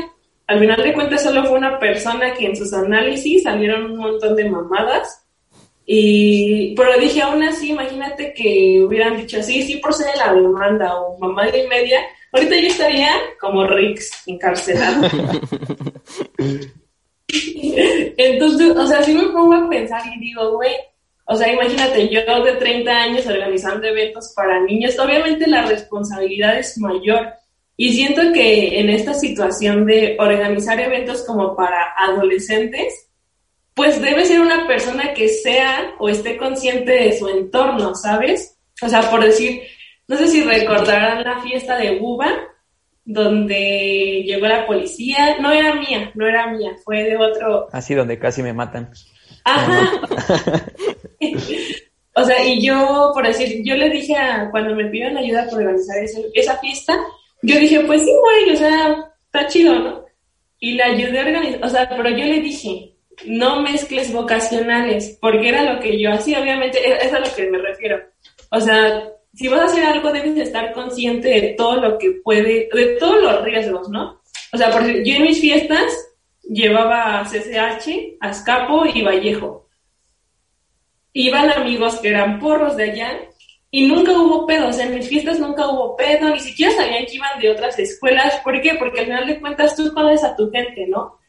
[0.47, 4.35] Al final de cuentas solo fue una persona que en sus análisis salieron un montón
[4.35, 5.27] de mamadas.
[5.85, 11.19] Y, pero dije, aún así, imagínate que hubieran dicho, sí, sí procede la demanda o
[11.19, 11.99] mamá y media,
[12.31, 15.07] ahorita yo estaría como Rix, encarcelado.
[18.17, 20.73] Entonces, o sea, sí me pongo a pensar y digo, güey,
[21.31, 26.75] o sea, imagínate, yo de 30 años organizando eventos para niños, obviamente la responsabilidad es
[26.79, 27.33] mayor.
[27.77, 33.11] Y siento que en esta situación de organizar eventos como para adolescentes,
[33.75, 38.57] pues debe ser una persona que sea o esté consciente de su entorno, ¿sabes?
[38.81, 39.61] O sea, por decir,
[40.07, 42.31] no sé si recordarán la fiesta de Buba,
[43.05, 47.67] donde llegó la policía, no era mía, no era mía, fue de otro.
[47.71, 48.89] Así donde casi me matan.
[49.43, 50.01] Ajá.
[52.15, 55.59] o sea, y yo, por decir, yo le dije a, cuando me pidieron ayuda por
[55.59, 55.97] organizar
[56.33, 56.99] esa fiesta,
[57.41, 60.05] yo dije, pues sí, güey, o sea, está chido, ¿no?
[60.59, 65.49] Y la ayudé a organizar, o sea, pero yo le dije, no mezcles vocacionales, porque
[65.49, 68.01] era lo que yo hacía, obviamente, e-, es a lo que me refiero.
[68.51, 72.69] O sea, si vas a hacer algo, debes estar consciente de todo lo que puede,
[72.73, 74.21] de todos los riesgos, ¿no?
[74.51, 75.85] O sea, porque yo en mis fiestas
[76.49, 79.67] llevaba a CCH, Azcapo y Vallejo.
[81.13, 83.19] Iban amigos que eran porros de allá
[83.71, 87.05] y nunca hubo pedo, o sea, en mis fiestas nunca hubo pedo, ni siquiera sabían
[87.05, 88.39] que iban de otras escuelas.
[88.43, 88.75] ¿Por qué?
[88.75, 91.19] Porque al final de cuentas tú conoces a tu gente, ¿no?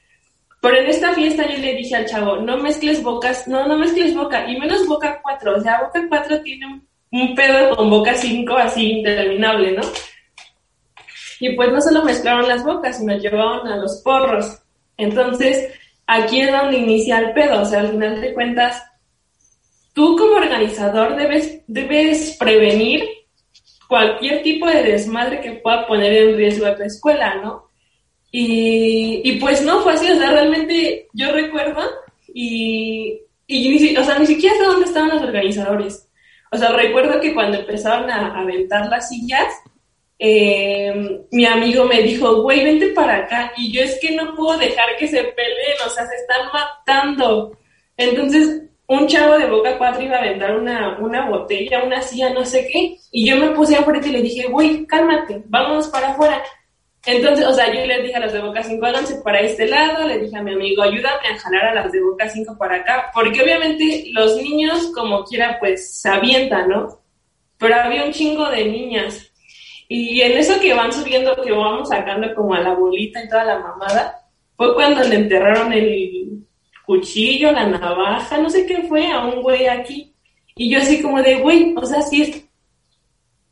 [0.63, 4.15] Pero en esta fiesta yo le dije al chavo, no mezcles bocas, no, no mezcles
[4.15, 8.15] boca, y menos boca 4, o sea, boca 4 tiene un, un pedo con boca
[8.15, 9.83] 5 así interminable, ¿no?
[11.41, 14.61] Y pues no solo mezclaron las bocas, sino llevaron a los porros.
[15.01, 15.73] Entonces,
[16.07, 18.83] aquí es donde inicia el pedo, o sea, al final de cuentas,
[19.93, 23.09] tú como organizador debes, debes prevenir
[23.89, 27.69] cualquier tipo de desmadre que pueda poner en riesgo a tu escuela, ¿no?
[28.31, 31.83] Y, y pues no fue así, o sea, realmente yo recuerdo
[32.33, 36.09] y, y o sea, ni siquiera sé dónde estaban los organizadores.
[36.53, 39.53] O sea, recuerdo que cuando empezaron a aventar las sillas,
[40.23, 43.53] eh, mi amigo me dijo, güey, vente para acá.
[43.57, 47.59] Y yo es que no puedo dejar que se peleen, o sea, se están matando.
[47.97, 52.45] Entonces, un chavo de Boca 4 iba a aventar una, una botella, una silla, no
[52.45, 52.99] sé qué.
[53.11, 56.43] Y yo me puse enfrente y le dije, güey, cálmate, vámonos para afuera.
[57.07, 60.07] Entonces, o sea, yo les dije a las de Boca 5, háganse para este lado,
[60.07, 63.11] le dije a mi amigo, ayúdame a jalar a las de Boca 5 para acá,
[63.15, 66.11] porque obviamente los niños, como quiera, pues se
[66.69, 67.01] ¿no?
[67.57, 69.30] Pero había un chingo de niñas.
[69.93, 73.43] Y en eso que van subiendo, que vamos sacando como a la bolita y toda
[73.45, 74.21] la mamada,
[74.57, 76.47] fue cuando le enterraron el
[76.87, 80.15] cuchillo, la navaja, no sé qué fue, a un güey aquí.
[80.55, 82.45] Y yo así como de, güey, o sea, si es...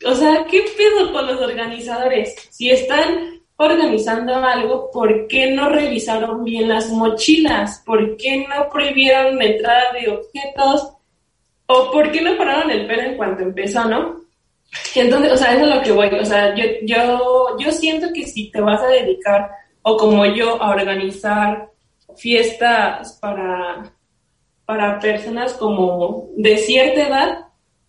[0.06, 2.36] O sea, ¿qué pedo con los organizadores?
[2.52, 7.82] Si están organizando algo, ¿por qué no revisaron bien las mochilas?
[7.84, 10.92] ¿Por qué no prohibieron la entrada de objetos?
[11.66, 14.27] ¿O por qué no pararon el pelo en cuanto empezó, no?
[14.94, 16.08] Entonces, o sea, eso es lo que voy.
[16.08, 19.50] O sea, yo, yo, yo siento que si te vas a dedicar,
[19.82, 21.70] o como yo, a organizar
[22.16, 23.92] fiestas para,
[24.64, 27.38] para personas como de cierta edad,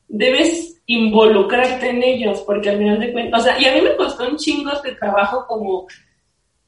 [0.07, 3.95] debes involucrarte en ellos, porque al final de cuentas, o sea, y a mí me
[3.95, 5.87] costó un chingo de trabajo como,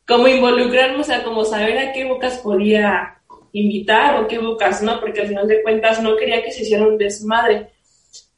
[0.07, 3.17] como involucrarme, o sea, como saber a qué bocas podía
[3.53, 6.85] invitar o qué bocas no, porque al final de cuentas no quería que se hiciera
[6.85, 7.71] un desmadre.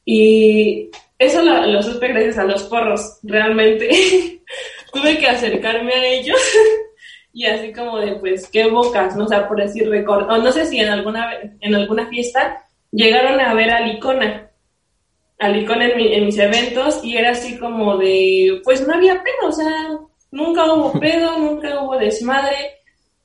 [0.06, 3.88] Y eso lo, lo supe gracias a los porros, realmente
[4.92, 6.38] tuve que acercarme a ellos
[7.32, 9.24] y así como de, pues, qué bocas, ¿no?
[9.24, 13.54] O sea, por decir, record no sé si en alguna, en alguna fiesta llegaron a
[13.54, 14.50] ver a Licona,
[15.38, 19.52] al en, en mis eventos y era así como de, pues no había pedo, o
[19.52, 19.98] sea,
[20.30, 22.82] nunca hubo pedo, nunca hubo desmadre,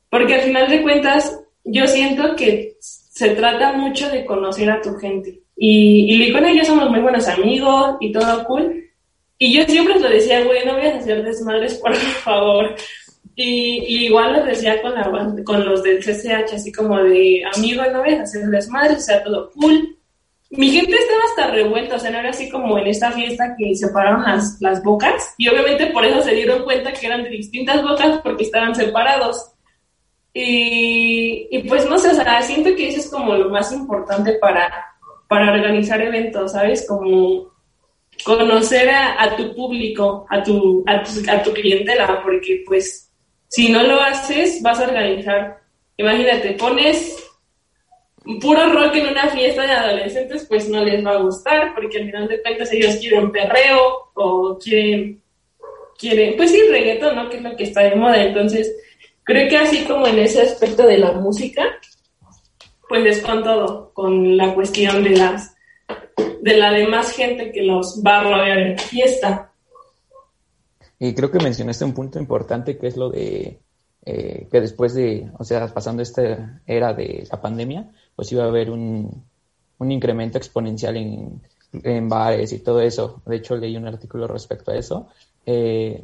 [0.10, 4.95] porque al final de cuentas yo siento que se trata mucho de conocer a tu
[4.95, 5.41] gente.
[5.59, 8.85] Y, y Licona y yo somos muy buenos amigos y todo cool.
[9.37, 12.75] Y yo siempre lo decía, güey, no voy a hacer desmadres, por favor.
[13.35, 15.11] Y, y, igual lo decía con, la,
[15.43, 19.51] con los del CCH, así como de, amigo, no voy a hacer desmadres, sea todo
[19.51, 19.99] cool
[20.51, 23.75] mi gente estaba hasta revuelta, o sea, no era así como en esta fiesta que
[23.75, 27.83] separaron las, las bocas, y obviamente por eso se dieron cuenta que eran de distintas
[27.83, 29.51] bocas porque estaban separados.
[30.33, 34.33] Y, y pues no sé, o sea, siento que eso es como lo más importante
[34.33, 34.71] para,
[35.29, 36.85] para organizar eventos, ¿sabes?
[36.87, 37.53] Como
[38.25, 43.10] conocer a, tu público, a tu, a tu, a tu clientela, porque pues
[43.47, 45.62] si no lo haces, vas a organizar,
[45.97, 47.15] imagínate, pones
[48.41, 52.06] puro rock en una fiesta de adolescentes, pues no les va a gustar, porque al
[52.06, 55.21] final de cuentas ellos quieren perreo o quieren,
[55.97, 57.29] quieren, pues sí, reggaeton, ¿no?
[57.29, 58.23] Que es lo que está de moda.
[58.23, 58.75] Entonces,
[59.23, 61.63] creo que así como en ese aspecto de la música,
[62.90, 65.56] pues es con todo, con la cuestión de las,
[66.42, 69.52] de la demás gente que los va a rodear en fiesta.
[70.98, 73.60] Y creo que mencionaste un punto importante que es lo de
[74.06, 78.48] eh, que después de, o sea, pasando esta era de la pandemia, pues iba a
[78.48, 79.23] haber un,
[79.77, 81.42] un incremento exponencial en,
[81.83, 83.21] en, bares y todo eso.
[83.25, 85.08] De hecho, leí un artículo respecto a eso.
[85.46, 86.04] Eh,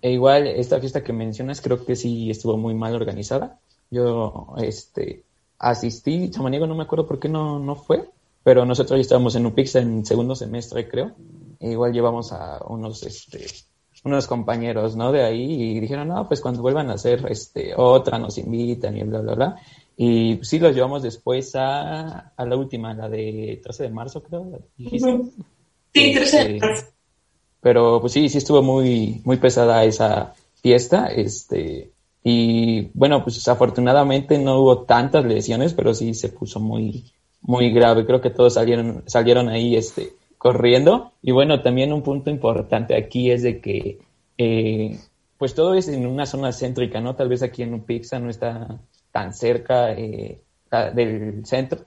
[0.00, 3.58] e igual, esta fiesta que mencionas creo que sí estuvo muy mal organizada.
[3.90, 5.24] Yo este,
[5.60, 8.08] asistí, chamaniego no me acuerdo por qué no, no fue,
[8.42, 11.12] pero nosotros ya estábamos en UPIX en segundo semestre, creo.
[11.60, 13.46] E igual llevamos a unos, este,
[14.04, 15.12] unos compañeros, ¿no?
[15.12, 19.02] De ahí y dijeron, no, pues cuando vuelvan a hacer este, otra nos invitan y
[19.02, 19.56] bla, bla, bla.
[19.96, 24.60] Y sí los llevamos después a, a la última, la de 13 de marzo, creo.
[24.78, 25.20] ¿dijiste?
[25.92, 26.86] Sí, 13 de este, marzo.
[27.60, 31.08] Pero pues sí, sí estuvo muy, muy pesada esa fiesta.
[31.08, 31.92] Este,
[32.22, 38.04] y bueno, pues afortunadamente no hubo tantas lesiones, pero sí se puso muy, muy grave.
[38.04, 41.12] Creo que todos salieron, salieron ahí este, corriendo.
[41.22, 43.98] Y bueno, también un punto importante aquí es de que
[44.36, 44.98] eh,
[45.38, 47.16] pues todo es en una zona céntrica, ¿no?
[47.16, 48.78] Tal vez aquí en Upixa no está
[49.10, 50.42] tan cerca eh,
[50.94, 51.86] del centro.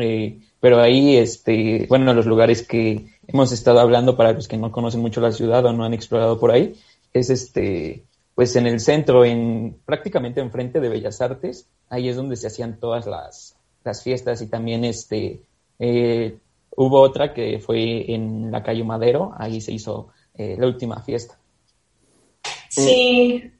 [0.00, 4.72] Eh, pero ahí, este, bueno, los lugares que hemos estado hablando para los que no
[4.72, 6.74] conocen mucho la ciudad o no han explorado por ahí,
[7.12, 8.02] es este,
[8.34, 12.78] pues en el centro, en prácticamente enfrente de Bellas Artes, ahí es donde se hacían
[12.80, 15.42] todas las, las fiestas y también este,
[15.78, 16.36] eh,
[16.76, 21.38] hubo otra que fue en la calle Madero, ahí se hizo eh, la última fiesta.
[22.68, 23.50] Sí.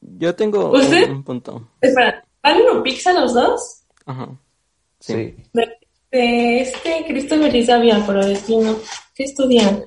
[0.00, 1.10] Yo tengo ¿Usted?
[1.10, 1.68] un punto.
[1.80, 3.82] Espera, ¿van en pizza los dos?
[4.06, 4.28] Ajá.
[4.98, 5.34] Sí.
[5.52, 5.68] De,
[6.10, 8.76] de este Christopher Isabia, pero destino.
[9.14, 9.84] ¿Qué estudian?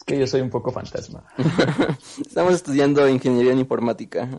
[0.00, 1.22] Es que yo soy un poco fantasma.
[2.26, 4.30] Estamos estudiando ingeniería en informática.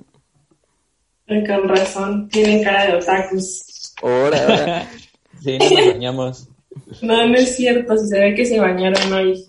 [1.27, 3.93] Con razón, tienen cara de otakus.
[4.01, 4.89] Ahora, ahora.
[5.41, 6.49] Sí, no nos bañamos.
[7.01, 9.43] No, no es cierto, si se ve que se bañaron hoy.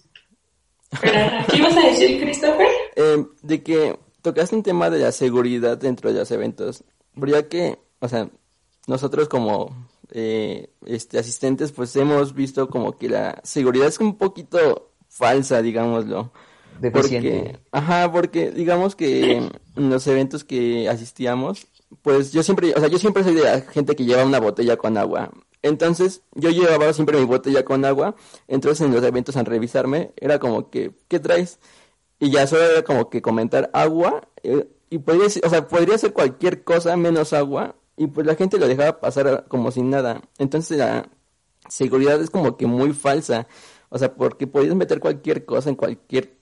[1.02, 1.18] Pero,
[1.50, 2.66] ¿Qué ibas a decir, Christopher?
[2.96, 6.84] Eh, de que tocaste un tema de la seguridad dentro de los eventos.
[7.14, 8.30] Pero ya que, o sea,
[8.86, 14.91] nosotros como eh, este, asistentes, pues hemos visto como que la seguridad es un poquito
[15.12, 16.32] falsa, digámoslo.
[16.92, 19.36] Porque, ajá, porque digamos que
[19.76, 21.66] en los eventos que asistíamos,
[22.00, 24.76] pues yo siempre, o sea, yo siempre soy de la gente que lleva una botella
[24.76, 25.30] con agua.
[25.60, 28.16] Entonces, yo llevaba siempre mi botella con agua.
[28.48, 31.60] Entonces, en los eventos al revisarme, era como que, ¿qué traes?
[32.18, 34.28] Y ya solo era como que comentar agua.
[34.42, 37.76] eh, y podría, o sea, podría ser cualquier cosa menos agua.
[37.96, 40.22] Y pues la gente lo dejaba pasar como sin nada.
[40.38, 41.08] Entonces, la
[41.68, 43.46] seguridad es como que muy falsa.
[43.92, 46.32] O sea, porque podías meter cualquier cosa en cualquier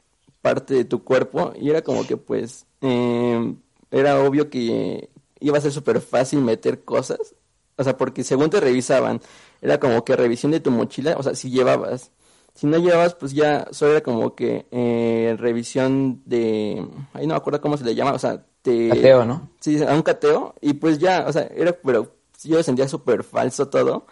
[0.41, 1.53] parte de tu cuerpo.
[1.61, 3.55] Y era como que, pues, eh,
[3.91, 7.35] era obvio que iba a ser súper fácil meter cosas.
[7.77, 9.21] O sea, porque según te revisaban,
[9.61, 12.13] era como que revisión de tu mochila, o sea, si llevabas.
[12.55, 16.87] Si no llevabas, pues ya solo era como que eh, revisión de...
[17.15, 18.91] Ahí no me acuerdo cómo se le llama, o sea, te...
[18.91, 19.51] Cateo, ¿no?
[19.59, 20.55] Sí, a un cateo.
[20.61, 24.07] Y pues ya, o sea, era, pero yo lo sentía súper falso todo.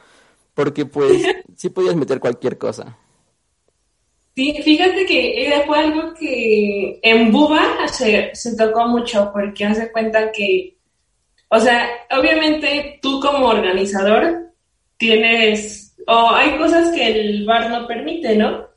[0.54, 1.22] Porque pues
[1.56, 2.96] sí podías meter cualquier cosa.
[4.38, 9.90] Sí, fíjate que era, fue algo que en Buba se, se tocó mucho porque hace
[9.90, 10.76] cuenta que,
[11.48, 14.52] o sea, obviamente tú como organizador
[14.96, 18.68] tienes, o hay cosas que el bar no permite, ¿no?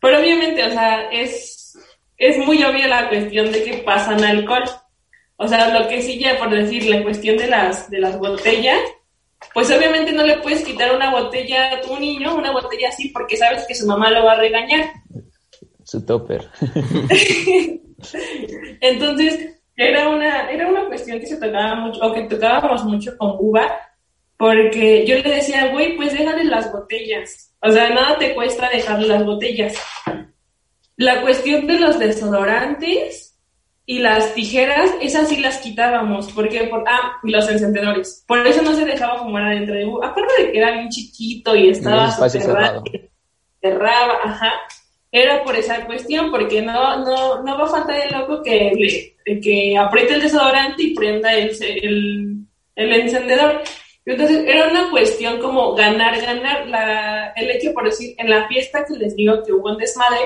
[0.00, 1.78] Pero obviamente, o sea, es,
[2.16, 4.64] es muy obvia la cuestión de que pasan alcohol.
[5.36, 8.80] O sea, lo que sí ya por decir, la cuestión de las, de las botellas,
[9.52, 13.36] pues obviamente no le puedes quitar una botella a tu niño, una botella así, porque
[13.36, 14.92] sabes que su mamá lo va a regañar.
[15.84, 16.48] Su topper.
[18.80, 23.36] Entonces, era una, era una cuestión que se tocaba mucho, o que tocábamos mucho con
[23.38, 23.70] Uva,
[24.36, 27.54] porque yo le decía, güey, pues déjale las botellas.
[27.60, 29.74] O sea, nada te cuesta dejarle las botellas.
[30.96, 33.33] La cuestión de los desodorantes
[33.86, 38.24] y las tijeras, esas sí las quitábamos, porque por, ah, y los encendedores.
[38.26, 39.84] Por eso no se dejaba fumar adentro de.
[40.02, 42.84] Aparte de que era bien chiquito y estaba cerrado cerrado.
[43.60, 44.52] cerraba, ajá,
[45.12, 48.72] era por esa cuestión, porque no, no, no va a faltar el loco que,
[49.26, 52.36] le- que apriete el desodorante y prenda el, el,
[52.76, 53.62] el encendedor.
[54.06, 56.66] Entonces era una cuestión como ganar, ganar.
[56.66, 60.18] La, el hecho, por decir, en la fiesta que les digo que hubo un desmadre,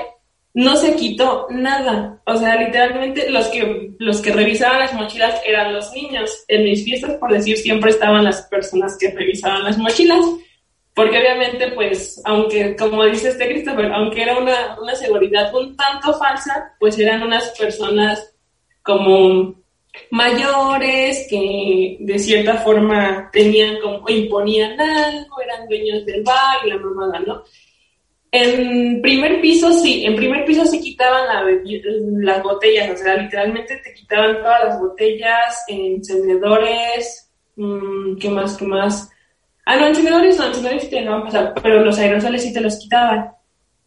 [0.53, 2.21] no se quitó nada.
[2.25, 6.43] O sea, literalmente los que, los que revisaban las mochilas eran los niños.
[6.47, 10.25] En mis fiestas, por decir, siempre estaban las personas que revisaban las mochilas.
[10.93, 16.13] Porque obviamente, pues, aunque, como dice este Christopher, aunque era una, una seguridad un tanto
[16.17, 18.35] falsa, pues eran unas personas
[18.81, 19.55] como
[20.11, 26.77] mayores que de cierta forma tenían como, imponían algo, eran dueños del bar y la
[26.77, 27.43] mamada, ¿no?
[28.31, 31.27] En primer piso sí, en primer piso sí quitaban
[32.21, 38.65] las botellas, o sea, literalmente te quitaban todas las botellas, encendedores, mmm, ¿qué más, qué
[38.65, 39.09] más?
[39.65, 43.31] Ah, no, encendedores no, encendedores te pasar, pero los aerosoles sí te los quitaban.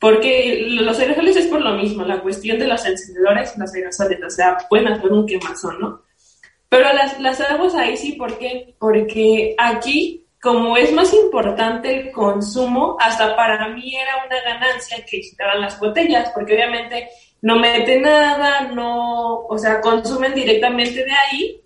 [0.01, 4.18] Porque los aerosoles es por lo mismo, la cuestión de los encendedores y los aerosoles,
[4.24, 6.03] o sea, pueden hacer un quemazón, ¿no?
[6.68, 8.74] Pero las, las aguas ahí sí, ¿por qué?
[8.80, 15.20] Porque aquí como es más importante el consumo, hasta para mí era una ganancia que
[15.20, 17.09] quitaban las botellas, porque obviamente
[17.43, 21.61] no mete nada, no, o sea, consumen directamente de ahí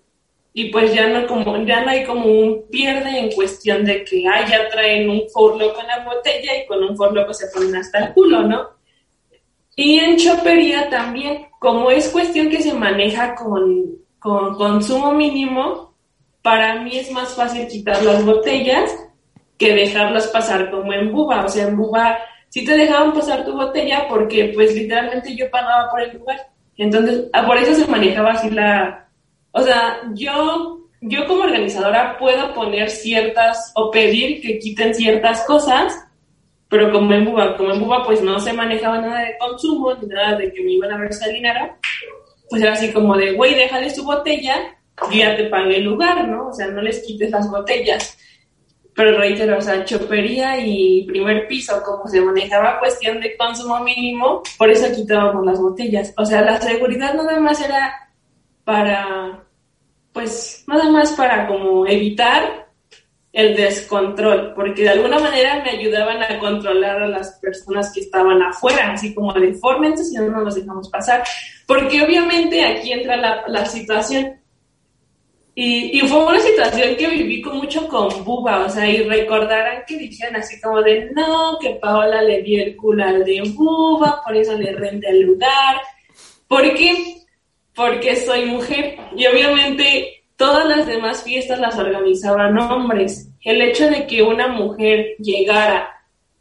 [0.53, 4.23] y pues ya no como ya no hay como un pierde en cuestión de que
[4.27, 8.05] ay, ya traen un forlo con la botella y con un forloco se ponen hasta
[8.05, 8.69] el culo, ¿no?
[9.75, 15.86] Y en chopería también, como es cuestión que se maneja con, con consumo mínimo,
[16.47, 18.89] para mí es más fácil quitar las botellas
[19.57, 21.43] que dejarlas pasar como en buba.
[21.43, 25.91] O sea, en buba sí te dejaban pasar tu botella porque pues literalmente yo pagaba
[25.91, 26.47] por el lugar.
[26.77, 29.09] Entonces, ah, por eso se manejaba así la...
[29.51, 36.01] O sea, yo, yo como organizadora puedo poner ciertas o pedir que quiten ciertas cosas,
[36.69, 40.07] pero como en buba, como en buba pues no se manejaba nada de consumo, ni
[40.07, 41.75] nada de que me iban a ver dinero,
[42.49, 44.76] pues era así como de, güey, déjale su botella
[45.11, 46.47] ya te pague el lugar, ¿no?
[46.47, 48.17] O sea, no les quites las botellas.
[48.95, 54.41] Pero reitero, o sea, chopería y primer piso, como se manejaba cuestión de consumo mínimo,
[54.57, 56.13] por eso quitábamos las botellas.
[56.17, 57.93] O sea, la seguridad nada más era
[58.63, 59.43] para,
[60.11, 62.65] pues, nada más para como evitar
[63.33, 68.41] el descontrol, porque de alguna manera me ayudaban a controlar a las personas que estaban
[68.41, 71.23] afuera, así como de si no nos dejamos pasar.
[71.67, 73.15] Porque obviamente aquí entra
[73.47, 74.41] la situación
[75.59, 79.81] y, y, fue una situación que viví con mucho con Buba, o sea, y recordarán
[79.87, 84.21] que dijeron así como de, no, que Paola le dio el culo al de Buba,
[84.23, 85.77] por eso le rente el lugar.
[86.47, 87.23] ¿Por qué?
[87.73, 88.99] Porque soy mujer.
[89.15, 93.27] Y obviamente todas las demás fiestas las organizaban hombres.
[93.41, 95.89] El hecho de que una mujer llegara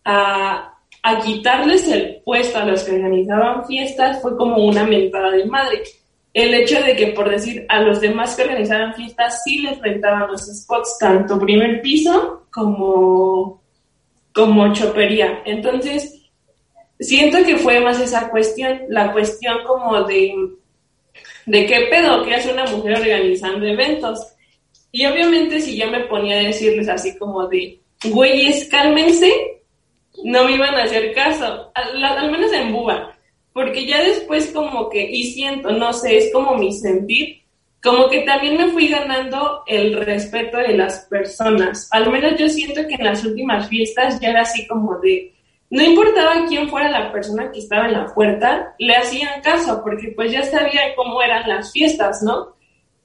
[0.04, 5.46] a, a quitarles el puesto a los que organizaban fiestas fue como una mentada de
[5.46, 5.84] madre
[6.36, 10.30] el hecho de que, por decir, a los demás que organizaban fiestas sí les rentaban
[10.30, 13.62] los spots, tanto primer piso como,
[14.34, 15.40] como chopería.
[15.46, 16.28] Entonces,
[17.00, 20.34] siento que fue más esa cuestión, la cuestión como de,
[21.46, 24.20] de qué pedo que hace una mujer organizando eventos.
[24.92, 29.32] Y obviamente si yo me ponía a decirles así como de, güeyes, cálmense,
[30.22, 33.15] no me iban a hacer caso, al, al menos en Buba
[33.56, 37.40] porque ya después como que, y siento, no sé, es como mi sentir,
[37.82, 41.88] como que también me fui ganando el respeto de las personas.
[41.90, 45.32] Al menos yo siento que en las últimas fiestas ya era así como de,
[45.70, 50.12] no importaba quién fuera la persona que estaba en la puerta, le hacían caso, porque
[50.14, 52.56] pues ya sabía cómo eran las fiestas, ¿no?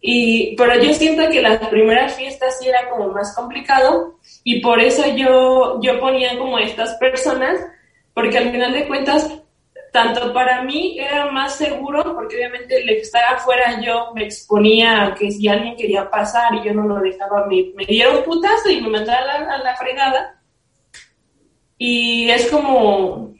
[0.01, 4.81] Y, pero yo siento que las primeras fiestas sí era como más complicado y por
[4.81, 7.57] eso yo, yo ponía como estas personas,
[8.13, 9.40] porque al final de cuentas
[9.91, 15.13] tanto para mí era más seguro, porque obviamente el estar afuera yo me exponía a
[15.13, 18.69] que si alguien quería pasar y yo no lo dejaba, me, me diera un putazo
[18.69, 20.41] y me mandaba a la, fregada.
[21.77, 23.33] Y es como,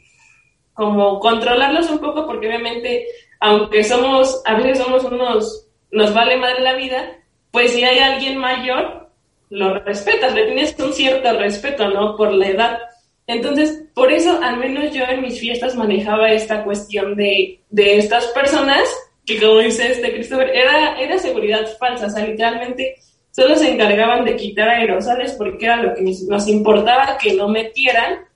[0.74, 3.06] como controlarlos un poco, porque obviamente,
[3.40, 7.18] aunque somos, a veces somos unos, nos vale madre la vida,
[7.50, 9.10] pues si hay alguien mayor,
[9.48, 12.16] lo respetas, le tienes un cierto respeto, ¿no?
[12.16, 12.78] Por la edad.
[13.26, 18.26] Entonces, por eso, al menos yo en mis fiestas manejaba esta cuestión de, de estas
[18.28, 18.82] personas,
[19.24, 22.96] que como dice este Christopher, era, era seguridad falsa, o sea, literalmente
[23.30, 28.26] solo se encargaban de quitar aerosoles porque era lo que nos importaba que no metieran.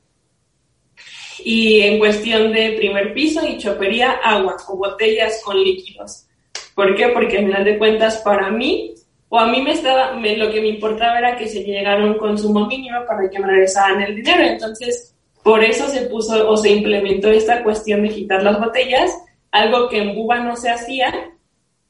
[1.45, 6.27] Y en cuestión de primer piso y chopería, agua o botellas con líquidos.
[6.75, 7.09] ¿Por qué?
[7.09, 8.95] Porque al final de cuentas, para mí,
[9.29, 12.19] o a mí me estaba, me, lo que me importaba era que se llegara un
[12.19, 14.43] consumo mínimo para que me regresaran el dinero.
[14.43, 19.11] Entonces, por eso se puso o se implementó esta cuestión de quitar las botellas,
[19.51, 21.13] algo que en Buba no se hacía,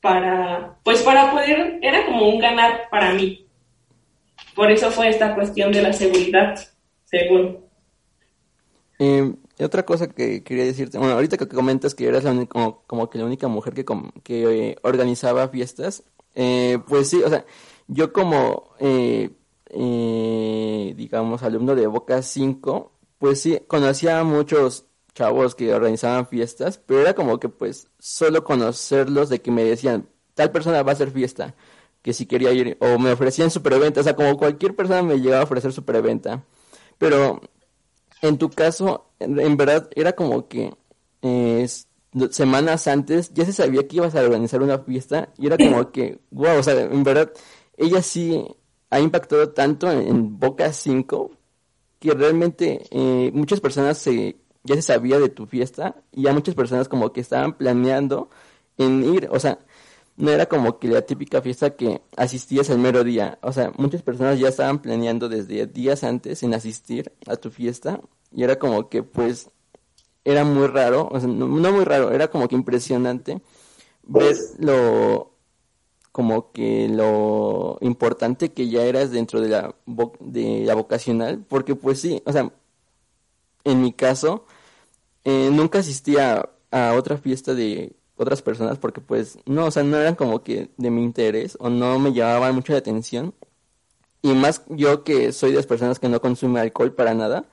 [0.00, 3.46] para, pues para poder, era como un ganar para mí.
[4.54, 6.58] Por eso fue esta cuestión de la seguridad,
[7.04, 7.58] según.
[8.98, 13.10] Eh, otra cosa que quería decirte, bueno, ahorita que comentas que eras la como, como,
[13.10, 13.84] que la única mujer que,
[14.22, 16.04] que eh, organizaba fiestas,
[16.36, 17.46] eh, pues sí, o sea,
[17.88, 19.30] yo como, eh,
[19.70, 26.78] eh, digamos, alumno de Boca 5, pues sí, conocía a muchos chavos que organizaban fiestas,
[26.78, 30.94] pero era como que pues solo conocerlos de que me decían, tal persona va a
[30.94, 31.54] hacer fiesta,
[32.02, 35.42] que si quería ir, o me ofrecían superventa, o sea, como cualquier persona me llegaba
[35.42, 36.44] a ofrecer superventa.
[36.98, 37.40] Pero
[38.22, 40.74] en tu caso, en, verdad era como que
[42.30, 46.18] semanas antes ya se sabía que ibas a organizar una fiesta y era como que,
[46.30, 47.32] wow, o sea, en verdad,
[47.76, 48.44] ella sí
[48.90, 51.30] ha impactado tanto en, Boca 5
[51.98, 56.54] que realmente eh, muchas personas se, ya se sabía de tu fiesta y ya muchas
[56.54, 58.30] personas como que estaban planeando
[58.78, 59.58] en ir, o sea,
[60.16, 64.02] no era como que la típica fiesta que asistías el mero día, o sea, muchas
[64.02, 68.00] personas ya estaban planeando desde días antes en asistir a tu fiesta
[68.32, 69.50] y era como que pues
[70.26, 73.40] era muy raro, o sea, no, muy raro, era como que impresionante
[74.02, 75.32] ver lo
[76.12, 79.74] como que lo importante que ya eras dentro de la
[80.20, 82.52] de la vocacional, porque pues sí, o sea,
[83.64, 84.46] en mi caso
[85.24, 89.96] eh, nunca asistía a otra fiesta de otras personas porque pues no, o sea, no
[89.98, 93.34] eran como que de mi interés o no me llamaban mucho la atención.
[94.22, 97.48] Y más yo que soy de las personas que no consume alcohol para nada,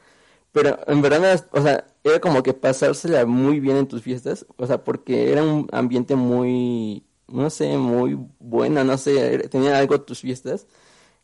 [0.54, 4.68] pero en verdad, o sea, era como que pasársela muy bien en tus fiestas, o
[4.68, 10.22] sea, porque era un ambiente muy, no sé, muy bueno, no sé, tenía algo tus
[10.22, 10.68] fiestas,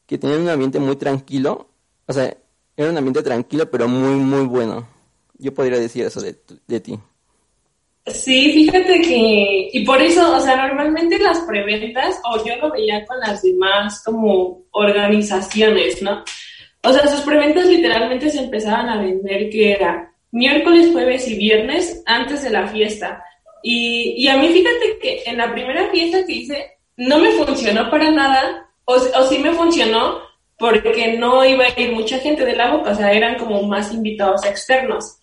[0.08, 1.70] que tenían un ambiente muy tranquilo,
[2.08, 2.36] o sea,
[2.76, 4.88] era un ambiente tranquilo, pero muy, muy bueno.
[5.38, 6.36] Yo podría decir eso de,
[6.68, 7.00] de ti.
[8.08, 13.06] Sí, fíjate que, y por eso, o sea, normalmente las preventas, o yo lo veía
[13.06, 16.24] con las demás como organizaciones, ¿no?
[16.84, 22.02] O sea, sus preventas literalmente se empezaban a vender que era miércoles, jueves y viernes
[22.06, 23.24] antes de la fiesta.
[23.62, 27.90] Y, y a mí fíjate que en la primera fiesta que hice no me funcionó
[27.90, 30.22] para nada, o, o sí me funcionó
[30.58, 33.94] porque no iba a ir mucha gente de la boca, o sea, eran como más
[33.94, 35.18] invitados externos.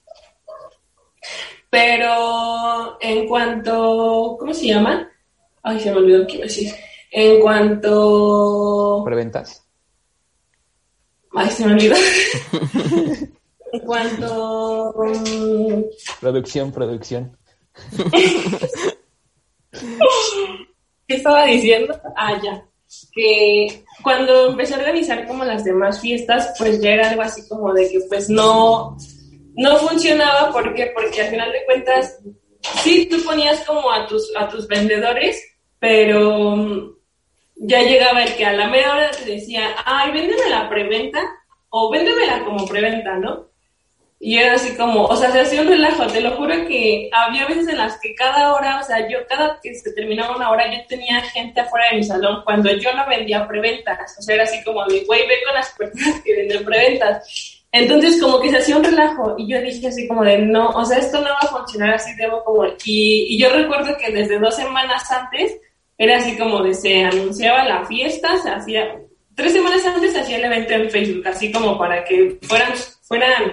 [1.68, 5.10] Pero en cuanto, ¿cómo se llama?
[5.62, 6.72] Ay, se me olvidó qué iba a decir.
[7.10, 9.02] En cuanto...
[9.04, 9.65] Preventas.
[11.36, 11.94] Ay, se me olvidó.
[13.72, 14.94] en cuanto...
[14.96, 15.82] Mm,
[16.20, 17.36] producción, producción.
[21.06, 22.00] ¿Qué estaba diciendo?
[22.16, 22.66] Ah, ya.
[23.12, 27.72] Que cuando empecé a organizar como las demás fiestas, pues ya era algo así como
[27.74, 28.96] de que pues no
[29.56, 32.18] no funcionaba porque porque al final de cuentas
[32.82, 35.42] sí tú ponías como a tus a tus vendedores
[35.78, 36.95] pero mm,
[37.56, 41.20] ya llegaba el que a la media hora te decía ay véndeme la preventa
[41.70, 43.46] o véndemela como preventa no
[44.18, 47.46] y era así como, o sea, se hacía un relajo, te lo juro que había
[47.46, 50.72] veces en las que cada hora, o sea, yo cada que se terminaba una hora,
[50.72, 54.44] yo tenía gente afuera de mi salón cuando yo no vendía preventas, o sea, era
[54.44, 57.62] así como de, güey, ve con las personas que venden preventas.
[57.72, 60.84] Entonces como que se hacía un relajo y yo dije así como de no, o
[60.84, 62.64] sea, esto no va a funcionar así, debo como...
[62.84, 65.58] Y, y yo recuerdo que desde dos semanas antes
[65.98, 69.00] era así como de se anunciaba la fiesta, se hacía...
[69.34, 72.72] Tres semanas antes hacía el evento en Facebook, así como para que fueran,
[73.02, 73.52] fueran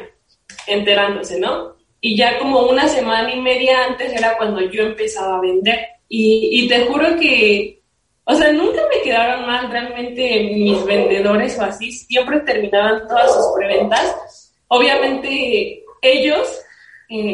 [0.66, 1.76] enterándose, ¿no?
[2.00, 5.80] Y ya como una semana y media antes era cuando yo empezaba a vender.
[6.08, 7.84] Y, y te juro que
[8.26, 13.48] o sea, nunca me quedaron mal realmente mis vendedores o así, siempre terminaban todas sus
[13.58, 14.54] preventas.
[14.70, 16.62] Obviamente ellos,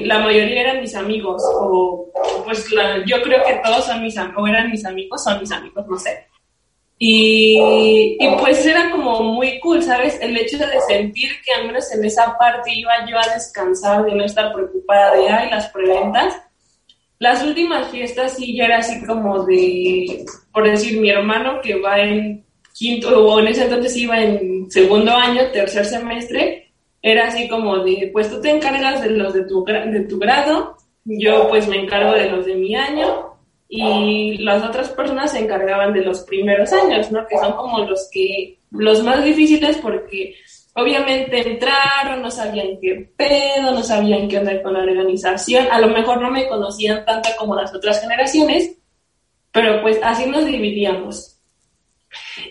[0.06, 2.12] la mayoría eran mis amigos, o
[2.46, 2.68] pues
[3.06, 6.26] yo creo que todos son mis o eran mis amigos, son mis amigos, no sé.
[7.02, 10.20] Y, y, pues era como muy cool, ¿sabes?
[10.22, 14.16] El hecho de sentir que al menos en esa parte iba yo a descansar, de
[14.16, 16.36] no estar preocupada de, ay, las preventas
[17.20, 22.00] las últimas fiestas sí ya era así como de, por decir, mi hermano que va
[22.00, 26.69] en quinto, o en ese entonces iba en segundo año, tercer semestre,
[27.02, 30.76] era así como de, pues tú te encargas de los de tu, de tu grado,
[31.06, 33.38] yo pues me encargo de los de mi año,
[33.68, 37.28] y las otras personas se encargaban de los primeros años, ¿no?
[37.28, 40.36] Que son como los que, los más difíciles porque
[40.76, 45.88] Obviamente entraron, no sabían qué pedo, no sabían qué onda con la organización, a lo
[45.88, 48.78] mejor no me conocían tanto como las otras generaciones,
[49.52, 51.38] pero pues así nos dividíamos.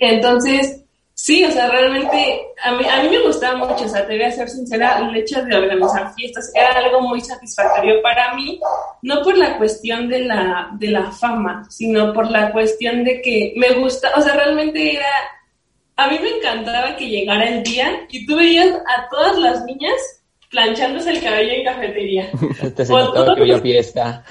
[0.00, 0.84] Entonces,
[1.18, 4.24] sí, o sea, realmente a mí, a mí me gustaba mucho, o sea, te voy
[4.24, 8.60] a ser sincera, el hecho de organizar fiestas era algo muy satisfactorio para mí,
[9.02, 13.52] no por la cuestión de la, de la fama, sino por la cuestión de que
[13.56, 15.08] me gusta, o sea, realmente era
[15.96, 20.22] a mí me encantaba que llegara el día y tú veías a todas las niñas
[20.48, 22.30] planchándose el cabello en cafetería.
[22.76, 24.24] Te se notaba que había fiesta.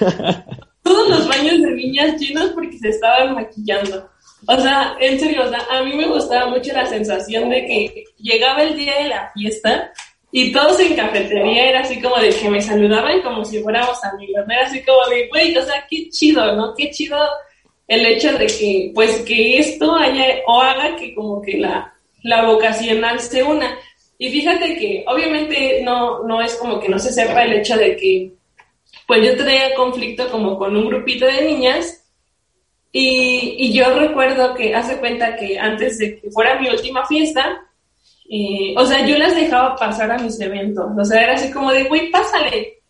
[0.82, 4.10] todos los baños de niñas llenos porque se estaban maquillando.
[4.46, 8.04] O sea, en serio, o sea, a mí me gustaba mucho la sensación de que
[8.20, 9.92] llegaba el día de la fiesta
[10.32, 14.46] y todos en cafetería era así como de que me saludaban como si fuéramos amigos,
[14.48, 16.76] Era así como de, güey, o sea, qué chido, ¿no?
[16.76, 17.18] Qué chido
[17.88, 22.46] el hecho de que, pues, que esto haya o haga que como que la, la
[22.46, 23.78] vocacional se una.
[24.20, 27.96] Y fíjate que obviamente no, no es como que no se sepa el hecho de
[27.96, 28.32] que
[29.06, 31.97] pues yo tenía conflicto como con un grupito de niñas
[32.92, 37.68] y, y yo recuerdo que hace cuenta que antes de que fuera mi última fiesta,
[38.30, 41.72] eh, o sea, yo las dejaba pasar a mis eventos, o sea, era así como
[41.72, 42.82] de, güey, pásale.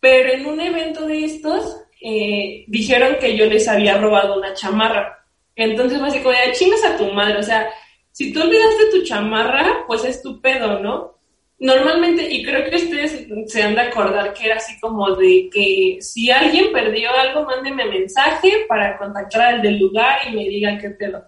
[0.00, 5.24] Pero en un evento de estos, eh, dijeron que yo les había robado una chamarra.
[5.54, 7.68] Entonces, básicamente, ah, chingas a tu madre, o sea,
[8.12, 11.19] si tú olvidaste tu chamarra, pues es tu pedo, ¿no?
[11.60, 15.98] Normalmente, y creo que ustedes se han de acordar que era así como de que
[16.00, 20.88] si alguien perdió algo, mándeme mensaje para contactar al del lugar y me digan qué
[20.88, 21.22] pedo.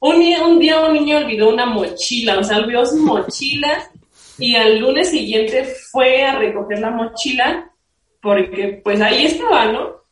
[0.00, 3.90] Un, un día un niño olvidó una mochila, o sea, olvidó su mochila
[4.38, 7.72] y al lunes siguiente fue a recoger la mochila
[8.20, 10.02] porque pues ahí estaba, ¿no?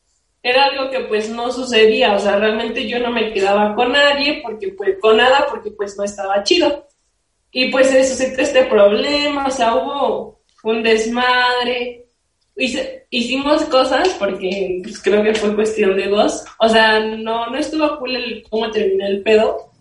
[0.43, 4.41] Era algo que pues no sucedía, o sea, realmente yo no me quedaba con nadie
[4.43, 6.86] porque pues con nada porque pues no estaba chido.
[7.59, 12.05] Y pues se suscitó este problema, o sea, hubo un desmadre.
[12.55, 16.45] hicimos cosas porque pues, creo que fue cuestión de dos.
[16.59, 19.73] O sea, no, no estuvo cool el, cómo terminé el pedo,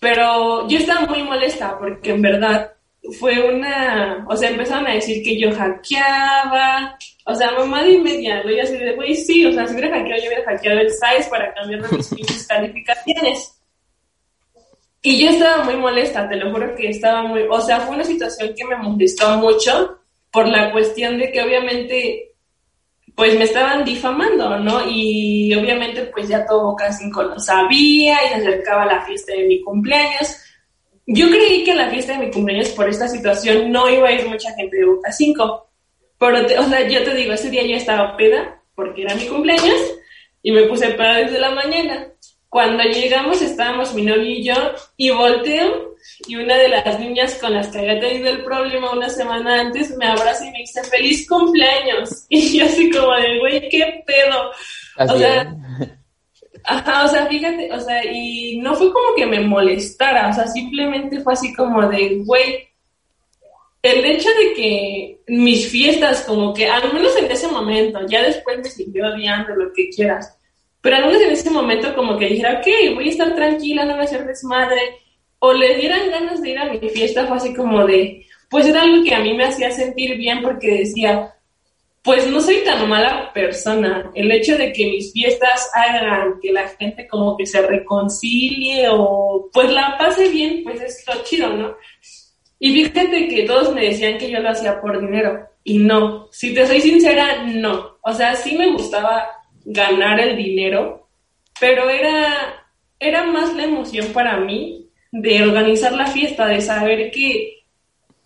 [0.00, 2.72] pero yo estaba muy molesta porque en verdad
[3.20, 8.42] fue una, o sea, empezaron a decir que yo hackeaba, o sea, mamá de media,
[8.42, 8.50] ¿no?
[8.50, 11.30] Y así de, güey, sí, o sea, si hubiera hackeado, yo hubiera hackeado el size
[11.30, 13.61] para cambiar mis calificaciones.
[15.02, 18.04] Y yo estaba muy molesta, te lo juro que estaba muy, o sea, fue una
[18.04, 19.98] situación que me molestó mucho
[20.30, 22.32] por la cuestión de que obviamente
[23.14, 24.88] pues me estaban difamando, ¿no?
[24.88, 29.44] Y obviamente pues ya todo Boca 5 lo sabía y se acercaba la fiesta de
[29.44, 30.36] mi cumpleaños.
[31.06, 34.26] Yo creí que la fiesta de mi cumpleaños por esta situación no iba a ir
[34.28, 35.68] mucha gente de Boca 5.
[36.18, 39.80] Pero, o sea, yo te digo, ese día yo estaba peda porque era mi cumpleaños
[40.42, 42.11] y me puse peda desde la mañana.
[42.52, 44.52] Cuando llegamos estábamos mi novio y yo
[44.98, 45.94] y volteo
[46.28, 49.96] y una de las niñas con las que había tenido el problema una semana antes
[49.96, 54.50] me abraza y me dice feliz cumpleaños y yo así como de güey qué pedo
[54.98, 55.56] o sea
[56.64, 60.46] ajá o sea fíjate o sea y no fue como que me molestara o sea
[60.46, 62.68] simplemente fue así como de güey
[63.80, 68.58] el hecho de que mis fiestas como que al menos en ese momento ya después
[68.58, 70.36] me siguió odiando lo que quieras
[70.82, 73.92] pero al menos en ese momento como que dijera ok voy a estar tranquila no
[73.92, 75.02] voy a hacer desmadre
[75.44, 78.82] o le dieran ganas de ir a mi fiesta, fue así como de, pues era
[78.82, 81.34] algo que a mí me hacía sentir bien porque decía,
[82.00, 84.12] pues no soy tan mala persona.
[84.14, 89.50] El hecho de que mis fiestas hagan que la gente como que se reconcilie o
[89.52, 91.74] pues la pase bien, pues es lo chido, ¿no?
[92.60, 95.44] Y fíjate que todos me decían que yo lo hacía por dinero.
[95.64, 97.96] Y no, si te soy sincera, no.
[98.02, 99.28] O sea, sí me gustaba
[99.64, 101.08] ganar el dinero,
[101.60, 102.66] pero era,
[102.98, 107.64] era más la emoción para mí de organizar la fiesta, de saber que,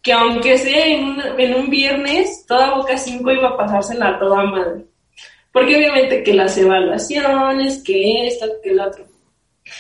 [0.03, 4.45] que aunque sea en un, en un viernes, toda Boca 5 iba a pasársela toda
[4.45, 4.85] madre.
[5.53, 9.07] Porque obviamente que las evaluaciones, que esto, que el otro.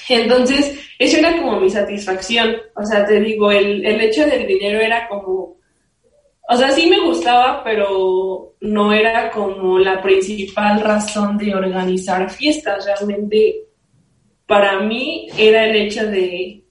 [0.08, 2.56] Entonces, eso era como mi satisfacción.
[2.74, 5.55] O sea, te digo, el, el hecho del dinero era como,
[6.48, 12.86] o sea, sí me gustaba, pero no era como la principal razón de organizar fiestas.
[12.86, 13.64] Realmente,
[14.46, 16.62] para mí era el hecho de,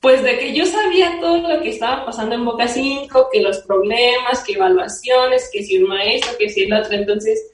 [0.00, 3.58] pues de que yo sabía todo lo que estaba pasando en Boca 5, que los
[3.58, 6.92] problemas, que evaluaciones, que si un maestro, que si el otro.
[6.92, 7.50] Entonces,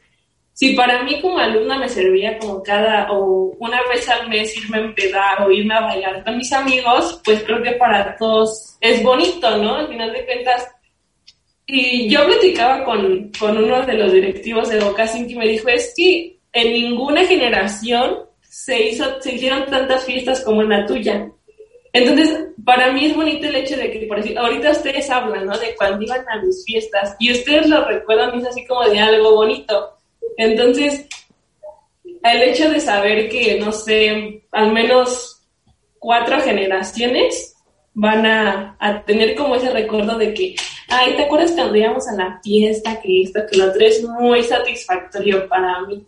[0.52, 4.78] si para mí como alumna me servía como cada o una vez al mes irme
[4.78, 9.02] a empedar o irme a bailar con mis amigos, pues creo que para todos es
[9.02, 9.76] bonito, ¿no?
[9.76, 10.75] Al final de cuentas.
[11.66, 15.68] Y yo platicaba con, con uno de los directivos de Boca 5 y me dijo,
[15.68, 21.28] es que en ninguna generación se, hizo, se hicieron tantas fiestas como en la tuya.
[21.92, 25.58] Entonces, para mí es bonito el hecho de que, por decir, ahorita ustedes hablan, ¿no?
[25.58, 29.34] De cuando iban a mis fiestas y ustedes lo recuerdan, es así como de algo
[29.34, 29.98] bonito.
[30.36, 31.06] Entonces,
[32.22, 35.42] el hecho de saber que, no sé, al menos
[35.98, 37.55] cuatro generaciones
[37.98, 38.76] van a,
[39.06, 40.54] tener como ese recuerdo de que,
[40.88, 44.42] ay, ¿te acuerdas cuando íbamos a la fiesta, que esto, que lo otro es muy
[44.42, 46.06] satisfactorio para mí?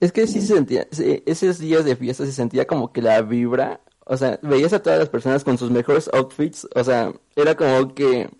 [0.00, 0.86] Es que sí se sentía,
[1.26, 3.80] esos días de fiesta se sentía como que la vibra
[4.10, 7.94] o sea, veías a todas las personas con sus mejores outfits, o sea, era como
[7.94, 8.30] que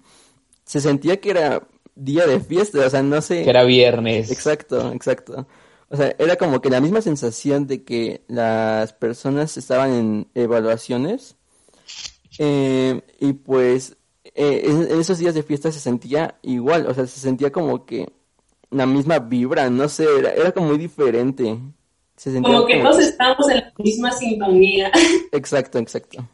[0.64, 1.62] se sentía que era
[1.94, 3.44] día de fiesta, o sea, no sé.
[3.44, 4.30] Que era viernes.
[4.30, 5.46] Exacto, exacto.
[5.90, 11.37] O sea, era como que la misma sensación de que las personas estaban en evaluaciones
[12.38, 17.20] eh, y pues eh, en, esos días de fiesta se sentía igual, o sea, se
[17.20, 18.08] sentía como que
[18.70, 21.58] la misma vibra, no sé, era, era como muy diferente
[22.42, 24.90] como que todos estamos en la misma sintonía.
[25.32, 26.26] Exacto, exacto.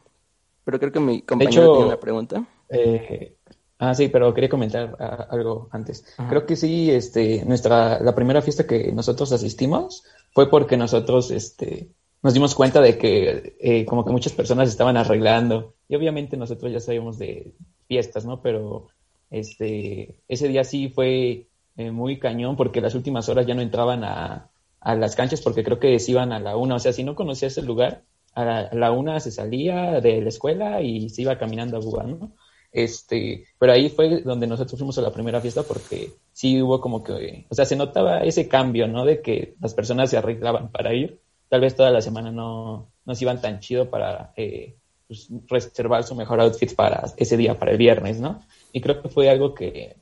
[0.64, 2.46] Pero creo que mi compañero tiene una pregunta.
[2.70, 3.36] Eh,
[3.78, 6.04] ah, sí, pero quería comentar ah, algo antes.
[6.28, 11.90] Creo que sí, este, nuestra, la primera fiesta que nosotros asistimos fue porque nosotros, este,
[12.24, 16.72] nos dimos cuenta de que eh, como que muchas personas estaban arreglando y obviamente nosotros
[16.72, 17.52] ya sabíamos de
[17.86, 18.40] fiestas, ¿no?
[18.40, 18.88] Pero
[19.30, 24.04] este, ese día sí fue eh, muy cañón porque las últimas horas ya no entraban
[24.04, 24.50] a,
[24.80, 26.76] a las canchas porque creo que se iban a la una.
[26.76, 28.04] O sea, si no conocías el lugar,
[28.34, 32.32] a la, una se salía de la escuela y se iba caminando a jugar, ¿no?
[32.72, 37.04] Este, pero ahí fue donde nosotros fuimos a la primera fiesta porque sí hubo como
[37.04, 39.04] que, o sea, se notaba ese cambio, ¿no?
[39.04, 41.20] De que las personas se arreglaban para ir.
[41.48, 44.76] Tal vez toda la semana no, no se iban tan chido para eh,
[45.06, 48.40] pues, reservar su mejor outfit para ese día, para el viernes, ¿no?
[48.72, 49.96] Y creo que fue algo que,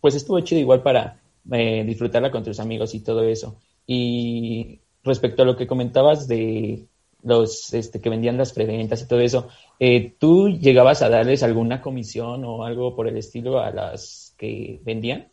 [0.00, 1.20] pues estuvo chido igual para
[1.50, 3.56] eh, disfrutarla con tus amigos y todo eso.
[3.86, 6.86] Y respecto a lo que comentabas de
[7.22, 9.48] los este, que vendían las preventas y todo eso,
[9.80, 14.80] eh, ¿tú llegabas a darles alguna comisión o algo por el estilo a las que
[14.84, 15.28] vendían?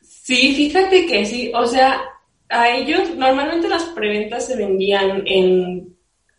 [0.00, 2.00] Sí, fíjate que sí, o sea,
[2.48, 5.96] a ellos normalmente las preventas se vendían en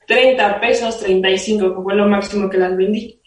[0.07, 3.21] 30 pesos, 35, que fue lo máximo que las vendí.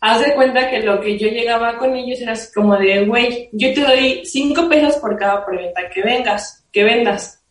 [0.00, 3.72] Haz de cuenta que lo que yo llegaba con ellos era como de, güey, yo
[3.74, 7.44] te doy 5 pesos por cada preventa que vengas, que vendas.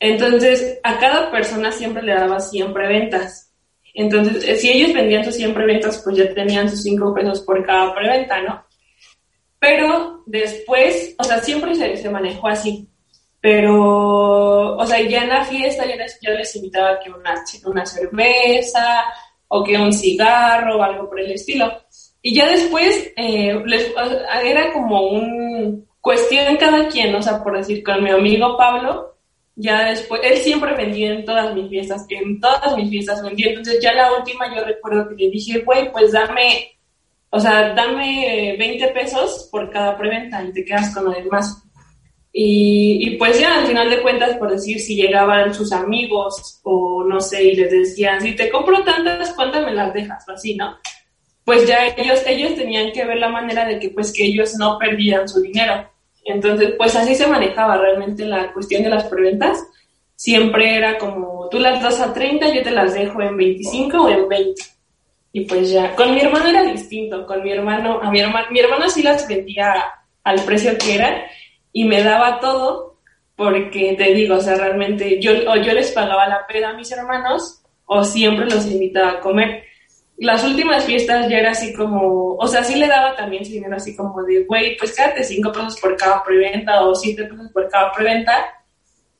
[0.00, 3.52] Entonces, a cada persona siempre le daba 100 preventas.
[3.94, 7.64] Entonces, eh, si ellos vendían sus 100 preventas, pues ya tenían sus 5 pesos por
[7.64, 8.64] cada preventa, ¿no?
[9.60, 12.88] Pero después, o sea, siempre se, se manejó así.
[13.42, 17.34] Pero, o sea, ya en la fiesta yo les, invitaba que una,
[17.64, 19.02] una cerveza
[19.48, 21.82] o que un cigarro o algo por el estilo.
[22.22, 23.92] Y ya después eh, les,
[24.44, 29.16] era como un cuestión cada quien, o sea, por decir, con mi amigo Pablo,
[29.56, 33.48] ya después, él siempre vendía en todas mis fiestas, en todas mis fiestas vendía.
[33.48, 36.78] Entonces ya la última yo recuerdo que le dije, güey, pues dame,
[37.30, 41.60] o sea, dame 20 pesos por cada preventa y te quedas con lo demás.
[42.32, 47.04] Y, y pues ya al final de cuentas, por decir, si llegaban sus amigos o
[47.04, 50.24] no sé, y les decían, si te compro tantas, ¿cuántas me las dejas?
[50.28, 50.78] O así, ¿no?
[51.44, 54.78] Pues ya ellos, ellos tenían que ver la manera de que pues que ellos no
[54.78, 55.90] perdieran su dinero.
[56.24, 59.62] Entonces, pues así se manejaba realmente la cuestión de las preventas.
[60.14, 64.08] Siempre era como, tú las das a 30, yo te las dejo en 25 o
[64.08, 64.62] en 20.
[65.32, 68.60] Y pues ya, con mi hermano era distinto, con mi hermano, a mi hermano, mi
[68.60, 69.84] hermano sí las vendía
[70.22, 71.26] al precio que era
[71.72, 72.98] y me daba todo
[73.36, 76.92] porque te digo, o sea, realmente yo, o yo les pagaba la peda a mis
[76.92, 79.64] hermanos o siempre los invitaba a comer
[80.22, 83.96] las últimas fiestas ya era así como, o sea, sí le daba también dinero así
[83.96, 87.90] como de, güey, pues quédate cinco pesos por cada preventa o siete pesos por cada
[87.90, 88.32] preventa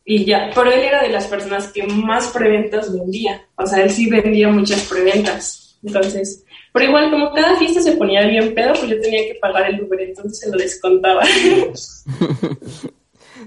[0.05, 0.51] y ya.
[0.55, 4.49] Pero él era de las personas que más preventas vendía, o sea, él sí vendía
[4.49, 5.77] muchas preventas.
[5.83, 9.71] Entonces, pero igual como cada fiesta se ponía bien pedo, pues yo tenía que pagar
[9.71, 11.23] el Uber, entonces se lo descontaba.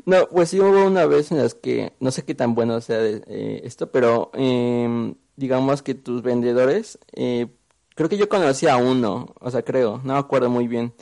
[0.06, 2.98] no, pues sí hubo una vez en las que, no sé qué tan bueno sea
[2.98, 4.32] de, eh, esto, pero...
[4.34, 7.48] Eh, digamos que tus vendedores, eh,
[7.96, 10.94] creo que yo conocí a uno, o sea, creo, no me acuerdo muy bien.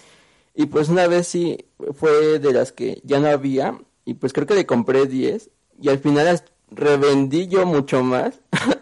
[0.55, 4.47] Y pues una vez sí fue de las que ya no había, y pues creo
[4.47, 5.49] que le compré 10,
[5.81, 8.39] y al final las revendí yo mucho más.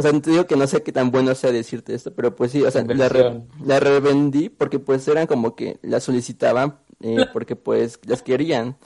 [0.00, 2.52] o sea, te digo que no sé qué tan bueno sea decirte esto, pero pues
[2.52, 7.54] sí, o sea, la, la, revendí porque pues eran como que las solicitaban eh, porque
[7.54, 8.78] pues las querían.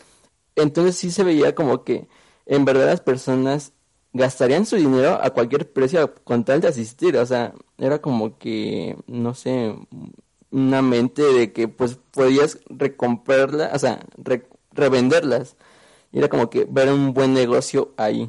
[0.56, 2.08] Entonces sí se veía como que
[2.46, 3.72] en verdad las personas
[4.12, 7.16] gastarían su dinero a cualquier precio con tal de asistir.
[7.16, 9.72] O sea, era como que, no sé,
[10.50, 14.00] una mente de que pues podías recomprarlas, o sea,
[14.72, 15.54] revenderlas.
[16.12, 18.28] Era como que ver un buen negocio ahí.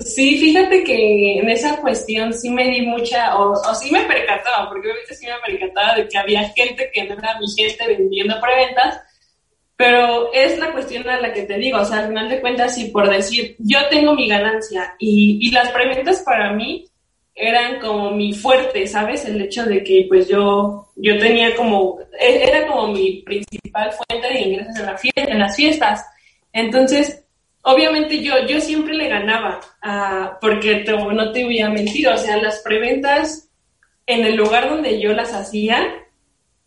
[0.00, 4.68] Sí, fíjate que en esa cuestión sí me di mucha, o, o sí me percataba,
[4.68, 8.40] porque obviamente sí me percataba de que había gente que no era mi gente vendiendo
[8.40, 9.00] preventas,
[9.76, 12.74] pero es la cuestión a la que te digo, o sea, al final de cuentas,
[12.74, 16.86] si por decir, yo tengo mi ganancia y, y las preventas para mí
[17.34, 19.24] eran como mi fuerte, ¿sabes?
[19.24, 24.28] El hecho de que pues yo, yo tenía como, e, era como mi principal fuente
[24.28, 26.06] de ingresos en, la fiesta, en las fiestas.
[26.52, 27.21] Entonces,
[27.62, 32.36] obviamente yo, yo siempre le ganaba, uh, porque no te voy a mentir, o sea,
[32.36, 33.48] las preventas
[34.06, 35.80] en el lugar donde yo las hacía,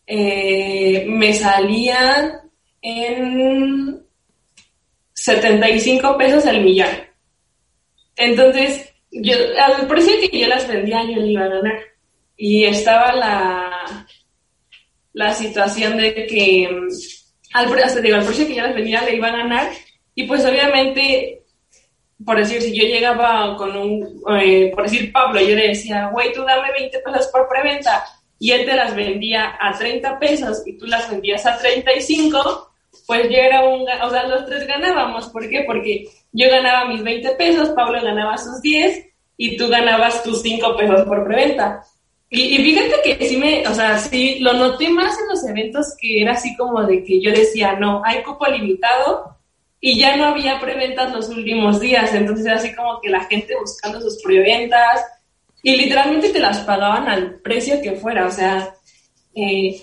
[0.07, 2.41] eh, me salían
[2.81, 4.05] en
[5.13, 7.09] 75 pesos al millar.
[8.15, 11.79] Entonces, yo, al precio que yo las vendía, yo le iba a ganar.
[12.37, 14.07] Y estaba la,
[15.13, 16.69] la situación de que
[17.53, 17.67] al,
[18.03, 19.71] digo, al precio que yo las vendía le iba a ganar.
[20.16, 21.43] Y pues obviamente,
[22.26, 26.32] por decir, si yo llegaba con un, eh, por decir Pablo, yo le decía, güey,
[26.32, 28.05] tú dame 20 pesos por preventa
[28.39, 32.72] y él te las vendía a 30 pesos y tú las vendías a 35,
[33.05, 35.28] pues yo era un, o sea, los tres ganábamos.
[35.28, 35.63] ¿Por qué?
[35.68, 39.05] Porque yo ganaba mis 20 pesos, Pablo ganaba sus 10
[39.38, 41.84] y tú ganabas tus 5 pesos por preventa.
[42.30, 45.95] Y, y, fíjate que sí me, o sea, sí lo noté más en los eventos
[45.99, 49.34] que era así como de que yo decía, no, hay cupo limitado
[49.88, 53.53] y ya no había preventas los últimos días, entonces era así como que la gente
[53.55, 55.05] buscando sus preventas
[55.61, 58.73] y literalmente te las pagaban al precio que fuera, o sea,
[59.36, 59.79] eh,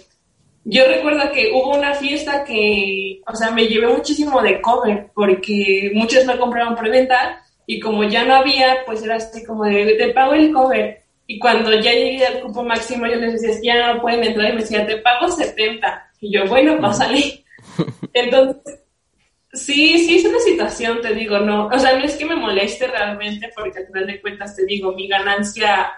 [0.65, 5.93] yo recuerdo que hubo una fiesta que, o sea, me llevé muchísimo de cover porque
[5.95, 10.09] muchos no compraban preventa y como ya no había, pues era así como de, te
[10.09, 14.03] pago el cover y cuando ya llegué al cupo máximo, yo les decía, ya no
[14.03, 16.11] pueden entrar y me decía, te pago 70.
[16.21, 17.45] Y yo, bueno, pásale.
[18.13, 18.82] Entonces,
[19.53, 21.67] sí, sí es una situación, te digo, no.
[21.67, 24.93] O sea, no es que me moleste realmente, porque al final de cuentas te digo,
[24.93, 25.93] mi ganancia,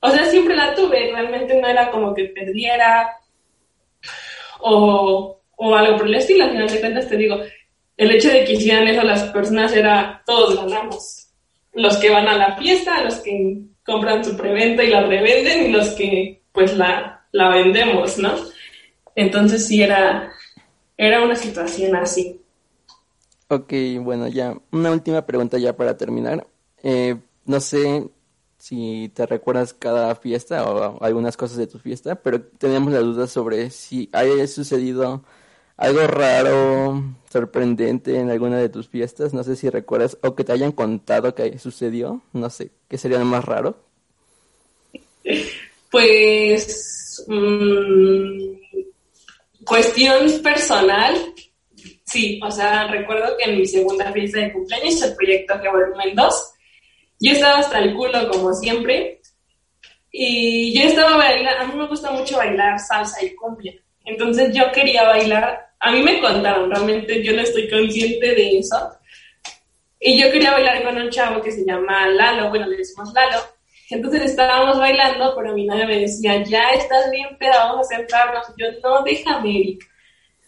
[0.00, 3.10] o sea, siempre la tuve, realmente no era como que perdiera
[4.60, 6.44] o, o algo por el estilo.
[6.44, 7.40] Al final de cuentas te digo,
[7.96, 11.28] el hecho de que hicieran eso las personas era, todos ganamos.
[11.74, 15.72] Los que van a la fiesta, los que compran su preventa y la revenden y
[15.72, 18.34] los que pues la, la vendemos, ¿no?
[19.14, 20.32] Entonces sí era,
[20.96, 22.41] era una situación así.
[23.52, 26.46] Ok, bueno, ya una última pregunta ya para terminar.
[26.82, 28.08] Eh, no sé
[28.56, 33.26] si te recuerdas cada fiesta o algunas cosas de tu fiesta, pero tenemos la duda
[33.26, 35.22] sobre si haya sucedido
[35.76, 40.52] algo raro, sorprendente en alguna de tus fiestas, no sé si recuerdas, o que te
[40.52, 43.76] hayan contado que sucedió, no sé, ¿qué sería lo más raro?
[45.90, 48.54] Pues, mmm,
[49.66, 51.34] cuestión personal,
[52.12, 56.14] sí, o sea, recuerdo que en mi segunda fiesta de cumpleaños, el proyecto que volumen
[56.14, 56.52] 2,
[57.20, 59.20] yo estaba hasta el culo como siempre,
[60.10, 64.70] y yo estaba bailando, a mí me gusta mucho bailar salsa y cumbia, entonces yo
[64.72, 68.76] quería bailar a mí me contaron, realmente yo no estoy consciente de eso.
[69.98, 73.38] Y yo quería bailar con un chavo que se llama Lalo, bueno, le decimos Lalo.
[73.90, 78.46] Entonces estábamos bailando, pero mi novia me decía, ya estás bien peda, vamos a sentarnos.
[78.56, 79.82] yo, no, déjame, Eric.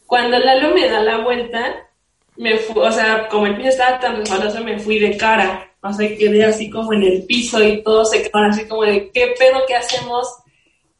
[0.06, 1.88] Cuando Lalo me da la vuelta,
[2.36, 5.70] me o sea, como el piso estaba tan resbaloso, me fui de cara.
[5.82, 9.10] O sea, quedé así como en el piso y todo se quedaron así como de,
[9.10, 10.26] ¿qué pedo que hacemos?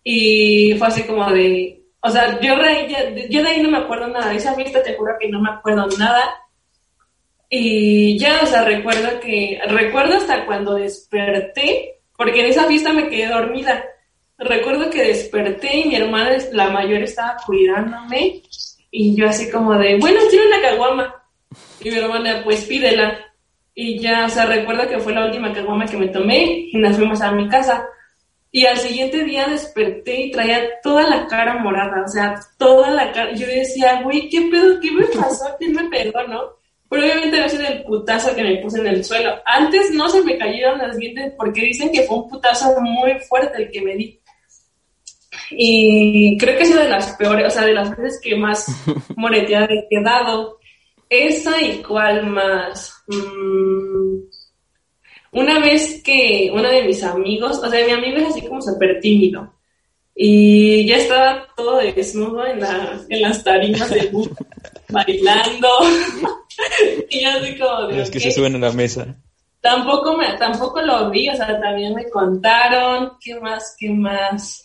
[0.03, 2.95] Y fue así como de, o sea, yo ahí,
[3.31, 4.35] yo de ahí no me acuerdo nada.
[4.35, 6.35] Esa fiesta te juro que no me acuerdo nada.
[7.49, 13.09] Y ya, o sea, recuerdo que, recuerdo hasta cuando desperté, porque en esa fiesta me
[13.09, 13.85] quedé dormida.
[14.37, 18.43] Recuerdo que desperté y mi hermana, la mayor, estaba cuidándome.
[18.97, 21.25] Y yo así como de, bueno, tiene una caguama.
[21.81, 23.19] Y mi hermana, pues pídela.
[23.75, 26.95] Y ya, o sea, recuerdo que fue la última caguama que me tomé y nos
[26.95, 27.85] fuimos a mi casa.
[28.53, 33.11] Y al siguiente día desperté y traía toda la cara morada, o sea, toda la
[33.11, 33.33] cara.
[33.35, 34.79] Yo decía, güey, ¿qué pedo?
[34.79, 35.57] ¿Qué me pasó?
[35.59, 36.51] ¿Quién me pegó, no?
[36.89, 39.35] Pero obviamente no sido el putazo que me puse en el suelo.
[39.45, 43.61] Antes no se me cayeron las dientes porque dicen que fue un putazo muy fuerte
[43.61, 44.21] el que me di.
[45.51, 48.67] Y creo que es una de las peores, o sea, de las veces que más
[49.17, 50.59] moreteada he quedado.
[51.09, 53.05] Esa y cuál más.
[53.07, 54.25] Mm,
[55.35, 59.01] una vez que uno de mis amigos, o sea, mi amigo es así como súper
[59.01, 59.53] tímido,
[60.15, 64.13] y ya estaba todo desnudo en, la, en las tarimas de
[64.89, 65.69] bailando,
[67.11, 67.97] y yo así como de...
[67.99, 69.17] Los que se suben a la mesa.
[69.61, 74.64] Tampoco, me, tampoco lo vi, o sea, también me contaron, ¿qué más, qué más?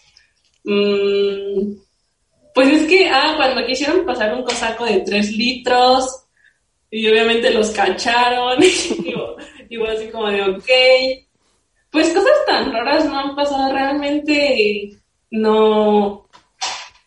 [0.64, 1.74] Mm,
[2.54, 6.26] pues es que, ah, cuando quisieron pasar un cosaco de tres litros,
[6.92, 9.14] y obviamente los cacharon, y
[9.70, 10.70] igual así como de, ok,
[11.92, 14.98] pues cosas tan raras no han pasado realmente,
[15.32, 16.28] no,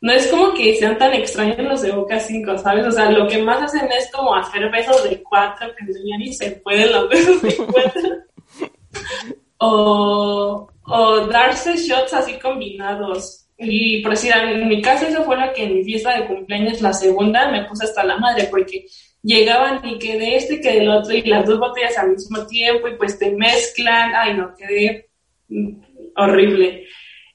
[0.00, 2.86] no es como que sean tan extraños los de Boca 5, ¿sabes?
[2.86, 6.32] O sea, lo que más hacen es como hacer besos de cuatro, que ya ni
[6.32, 8.10] se pueden los besos de cuatro.
[9.58, 13.41] o, o darse shots así combinados.
[13.62, 16.80] Y por decir, en mi caso eso fue lo que en mi fiesta de cumpleaños,
[16.80, 18.86] la segunda, me puse hasta la madre, porque
[19.22, 22.88] llegaban y que de este, que del otro, y las dos botellas al mismo tiempo,
[22.88, 25.08] y pues te mezclan, ay no, quedé
[26.16, 26.86] horrible.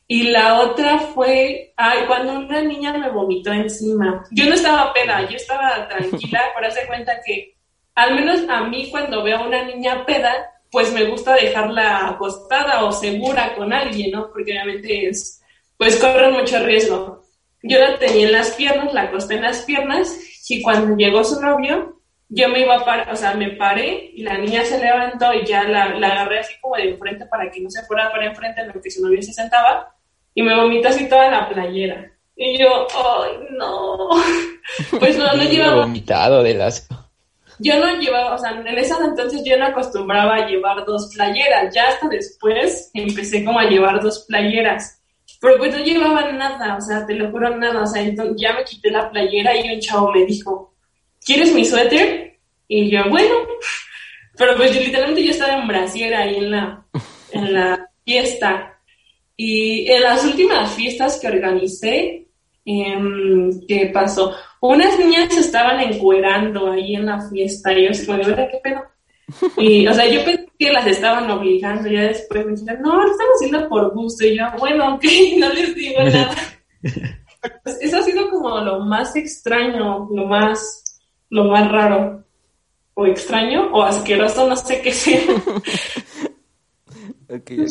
[0.10, 4.24] Y la otra fue, ay, cuando una niña me vomitó encima.
[4.32, 7.56] Yo no estaba peda, yo estaba tranquila, para hacer cuenta que,
[7.94, 10.34] al menos a mí cuando veo a una niña peda,
[10.72, 14.30] pues me gusta dejarla acostada o segura con alguien, ¿no?
[14.32, 15.37] Porque obviamente es,
[15.78, 17.24] pues corre mucho riesgo.
[17.64, 20.18] Yo la tenía en las piernas, la acosté en las piernas
[20.50, 24.22] y cuando llegó su novio, yo me iba a parar, o sea, me paré y
[24.24, 27.62] la niña se levantó y ya la, la agarré así como de enfrente para que
[27.62, 29.94] no se fuera para enfrente en lo que su novio se sentaba.
[30.34, 32.12] y me vomitó así toda la playera.
[32.36, 34.10] Y yo, ay, no.
[35.00, 35.82] Pues no, no llevaba.
[35.82, 36.96] vomitado del asco.
[37.60, 41.74] Yo no llevaba, o sea, en ese entonces yo no acostumbraba a llevar dos playeras.
[41.74, 44.97] Ya hasta después empecé como a llevar dos playeras.
[45.40, 47.84] Pero pues no llevaba nada, o sea, te lo juro nada.
[47.84, 50.74] O sea, entonces ya me quité la playera y un chavo me dijo,
[51.24, 52.38] ¿quieres mi suéter?
[52.68, 53.36] Y yo, bueno.
[54.38, 56.86] Pero pues yo literalmente yo estaba en Brasil ahí en la,
[57.32, 58.80] en la fiesta.
[59.36, 62.28] Y en las últimas fiestas que organicé,
[62.70, 64.36] Em, ¿Qué pasó?
[64.60, 68.82] Unas niñas estaban encuerando ahí en la fiesta y yo así como, ¿verdad qué pedo?
[69.58, 73.12] Y, o sea, yo pensé que las estaban obligando, ya después me dijeron, no, lo
[73.12, 74.26] están haciendo por gusto.
[74.26, 75.04] Y yo, bueno, ok,
[75.40, 76.36] no les digo nada.
[77.64, 81.00] Pues, eso ha sido como lo más extraño, lo más,
[81.30, 82.26] lo más raro.
[82.94, 85.22] O extraño, o asqueroso, no sé qué sea.
[87.30, 87.66] okay,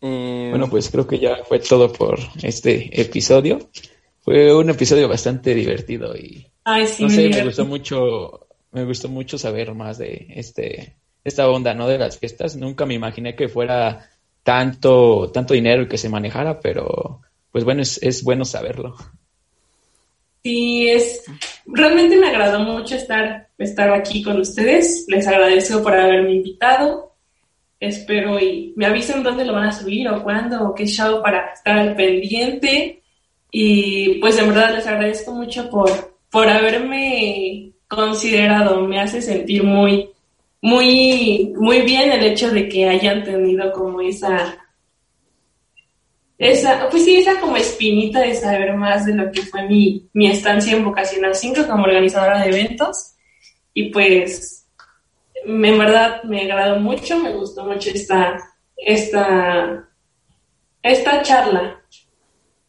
[0.00, 3.70] eh, bueno, pues creo que ya fue todo por este episodio.
[4.20, 8.45] Fue un episodio bastante divertido y Ay, sí, no sé, me gustó mucho,
[8.76, 11.88] me gustó mucho saber más de este esta onda, ¿no?
[11.88, 12.56] De las fiestas.
[12.56, 14.10] Nunca me imaginé que fuera
[14.42, 18.94] tanto tanto dinero que se manejara, pero pues bueno, es, es bueno saberlo.
[20.44, 21.24] Sí, es
[21.64, 25.06] realmente me agradó mucho estar estar aquí con ustedes.
[25.08, 27.06] Les agradezco por haberme invitado
[27.80, 31.52] espero y me avisen dónde lo van a subir o cuándo o qué show para
[31.52, 33.02] estar al pendiente.
[33.50, 40.10] Y pues en verdad les agradezco mucho por, por haberme considerado, me hace sentir muy,
[40.60, 44.56] muy, muy bien el hecho de que hayan tenido como esa,
[46.38, 50.28] esa, pues sí, esa como espinita de saber más de lo que fue mi, mi
[50.28, 53.14] estancia en Vocacional 5 como organizadora de eventos.
[53.72, 54.66] Y pues
[55.44, 58.36] en verdad me agradó mucho, me gustó mucho esta,
[58.76, 59.88] esta,
[60.82, 61.80] esta charla.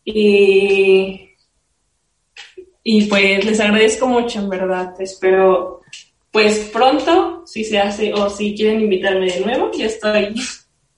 [0.05, 1.26] Y,
[2.89, 4.95] y pues les agradezco mucho, en verdad.
[5.01, 5.81] Espero,
[6.31, 10.33] pues pronto, si se hace o si quieren invitarme de nuevo, ya estoy,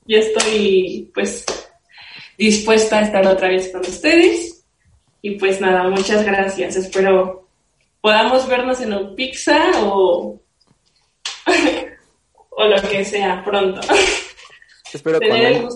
[0.06, 1.46] ya estoy, pues,
[2.38, 4.64] dispuesta a estar otra vez con ustedes.
[5.24, 6.76] Y pues nada, muchas gracias.
[6.76, 7.48] Espero
[8.02, 10.40] podamos vernos en un pizza o
[12.52, 13.82] o lo que sea pronto.
[14.94, 15.70] Espero con,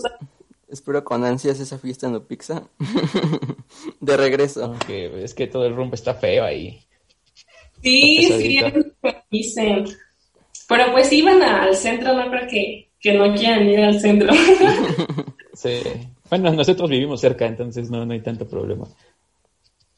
[0.73, 2.63] espero con ansias esa fiesta en la pizza.
[3.99, 4.75] de regreso.
[4.89, 6.79] es que todo el rumbo está feo ahí.
[7.81, 8.59] Sí, sí,
[9.29, 9.85] dicen.
[10.67, 14.33] Pero pues iban al centro, no creo que, que no quieran ir al centro.
[15.53, 15.81] sí.
[16.29, 18.87] Bueno, nosotros vivimos cerca, entonces no, no hay tanto problema.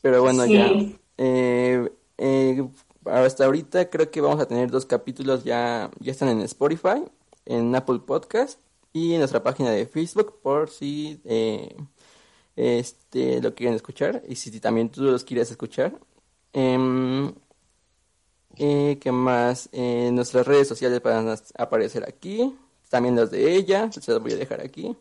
[0.02, 0.72] Pero bueno, ya.
[1.18, 2.68] Eh, eh,
[3.06, 7.04] hasta ahorita creo que vamos a tener dos capítulos ya, ya están en Spotify,
[7.46, 8.60] en Apple Podcast
[8.96, 11.76] y en nuestra página de Facebook por si eh,
[12.56, 16.00] este lo quieren escuchar y si también tú los quieres escuchar.
[16.54, 17.34] Eh,
[18.56, 19.68] eh, ¿Qué más?
[19.74, 22.56] En nuestras redes sociales van a aparecer aquí,
[22.90, 24.96] también las de ella, se las voy a dejar aquí.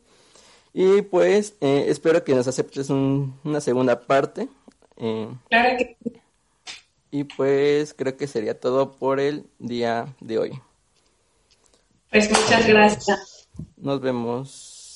[0.73, 4.49] Y pues eh, espero que nos aceptes una segunda parte.
[4.97, 5.97] claro que
[7.13, 10.61] y pues creo que sería todo por el día de hoy.
[12.11, 13.34] Pues muchas gracias.
[13.77, 14.74] Nos vemos.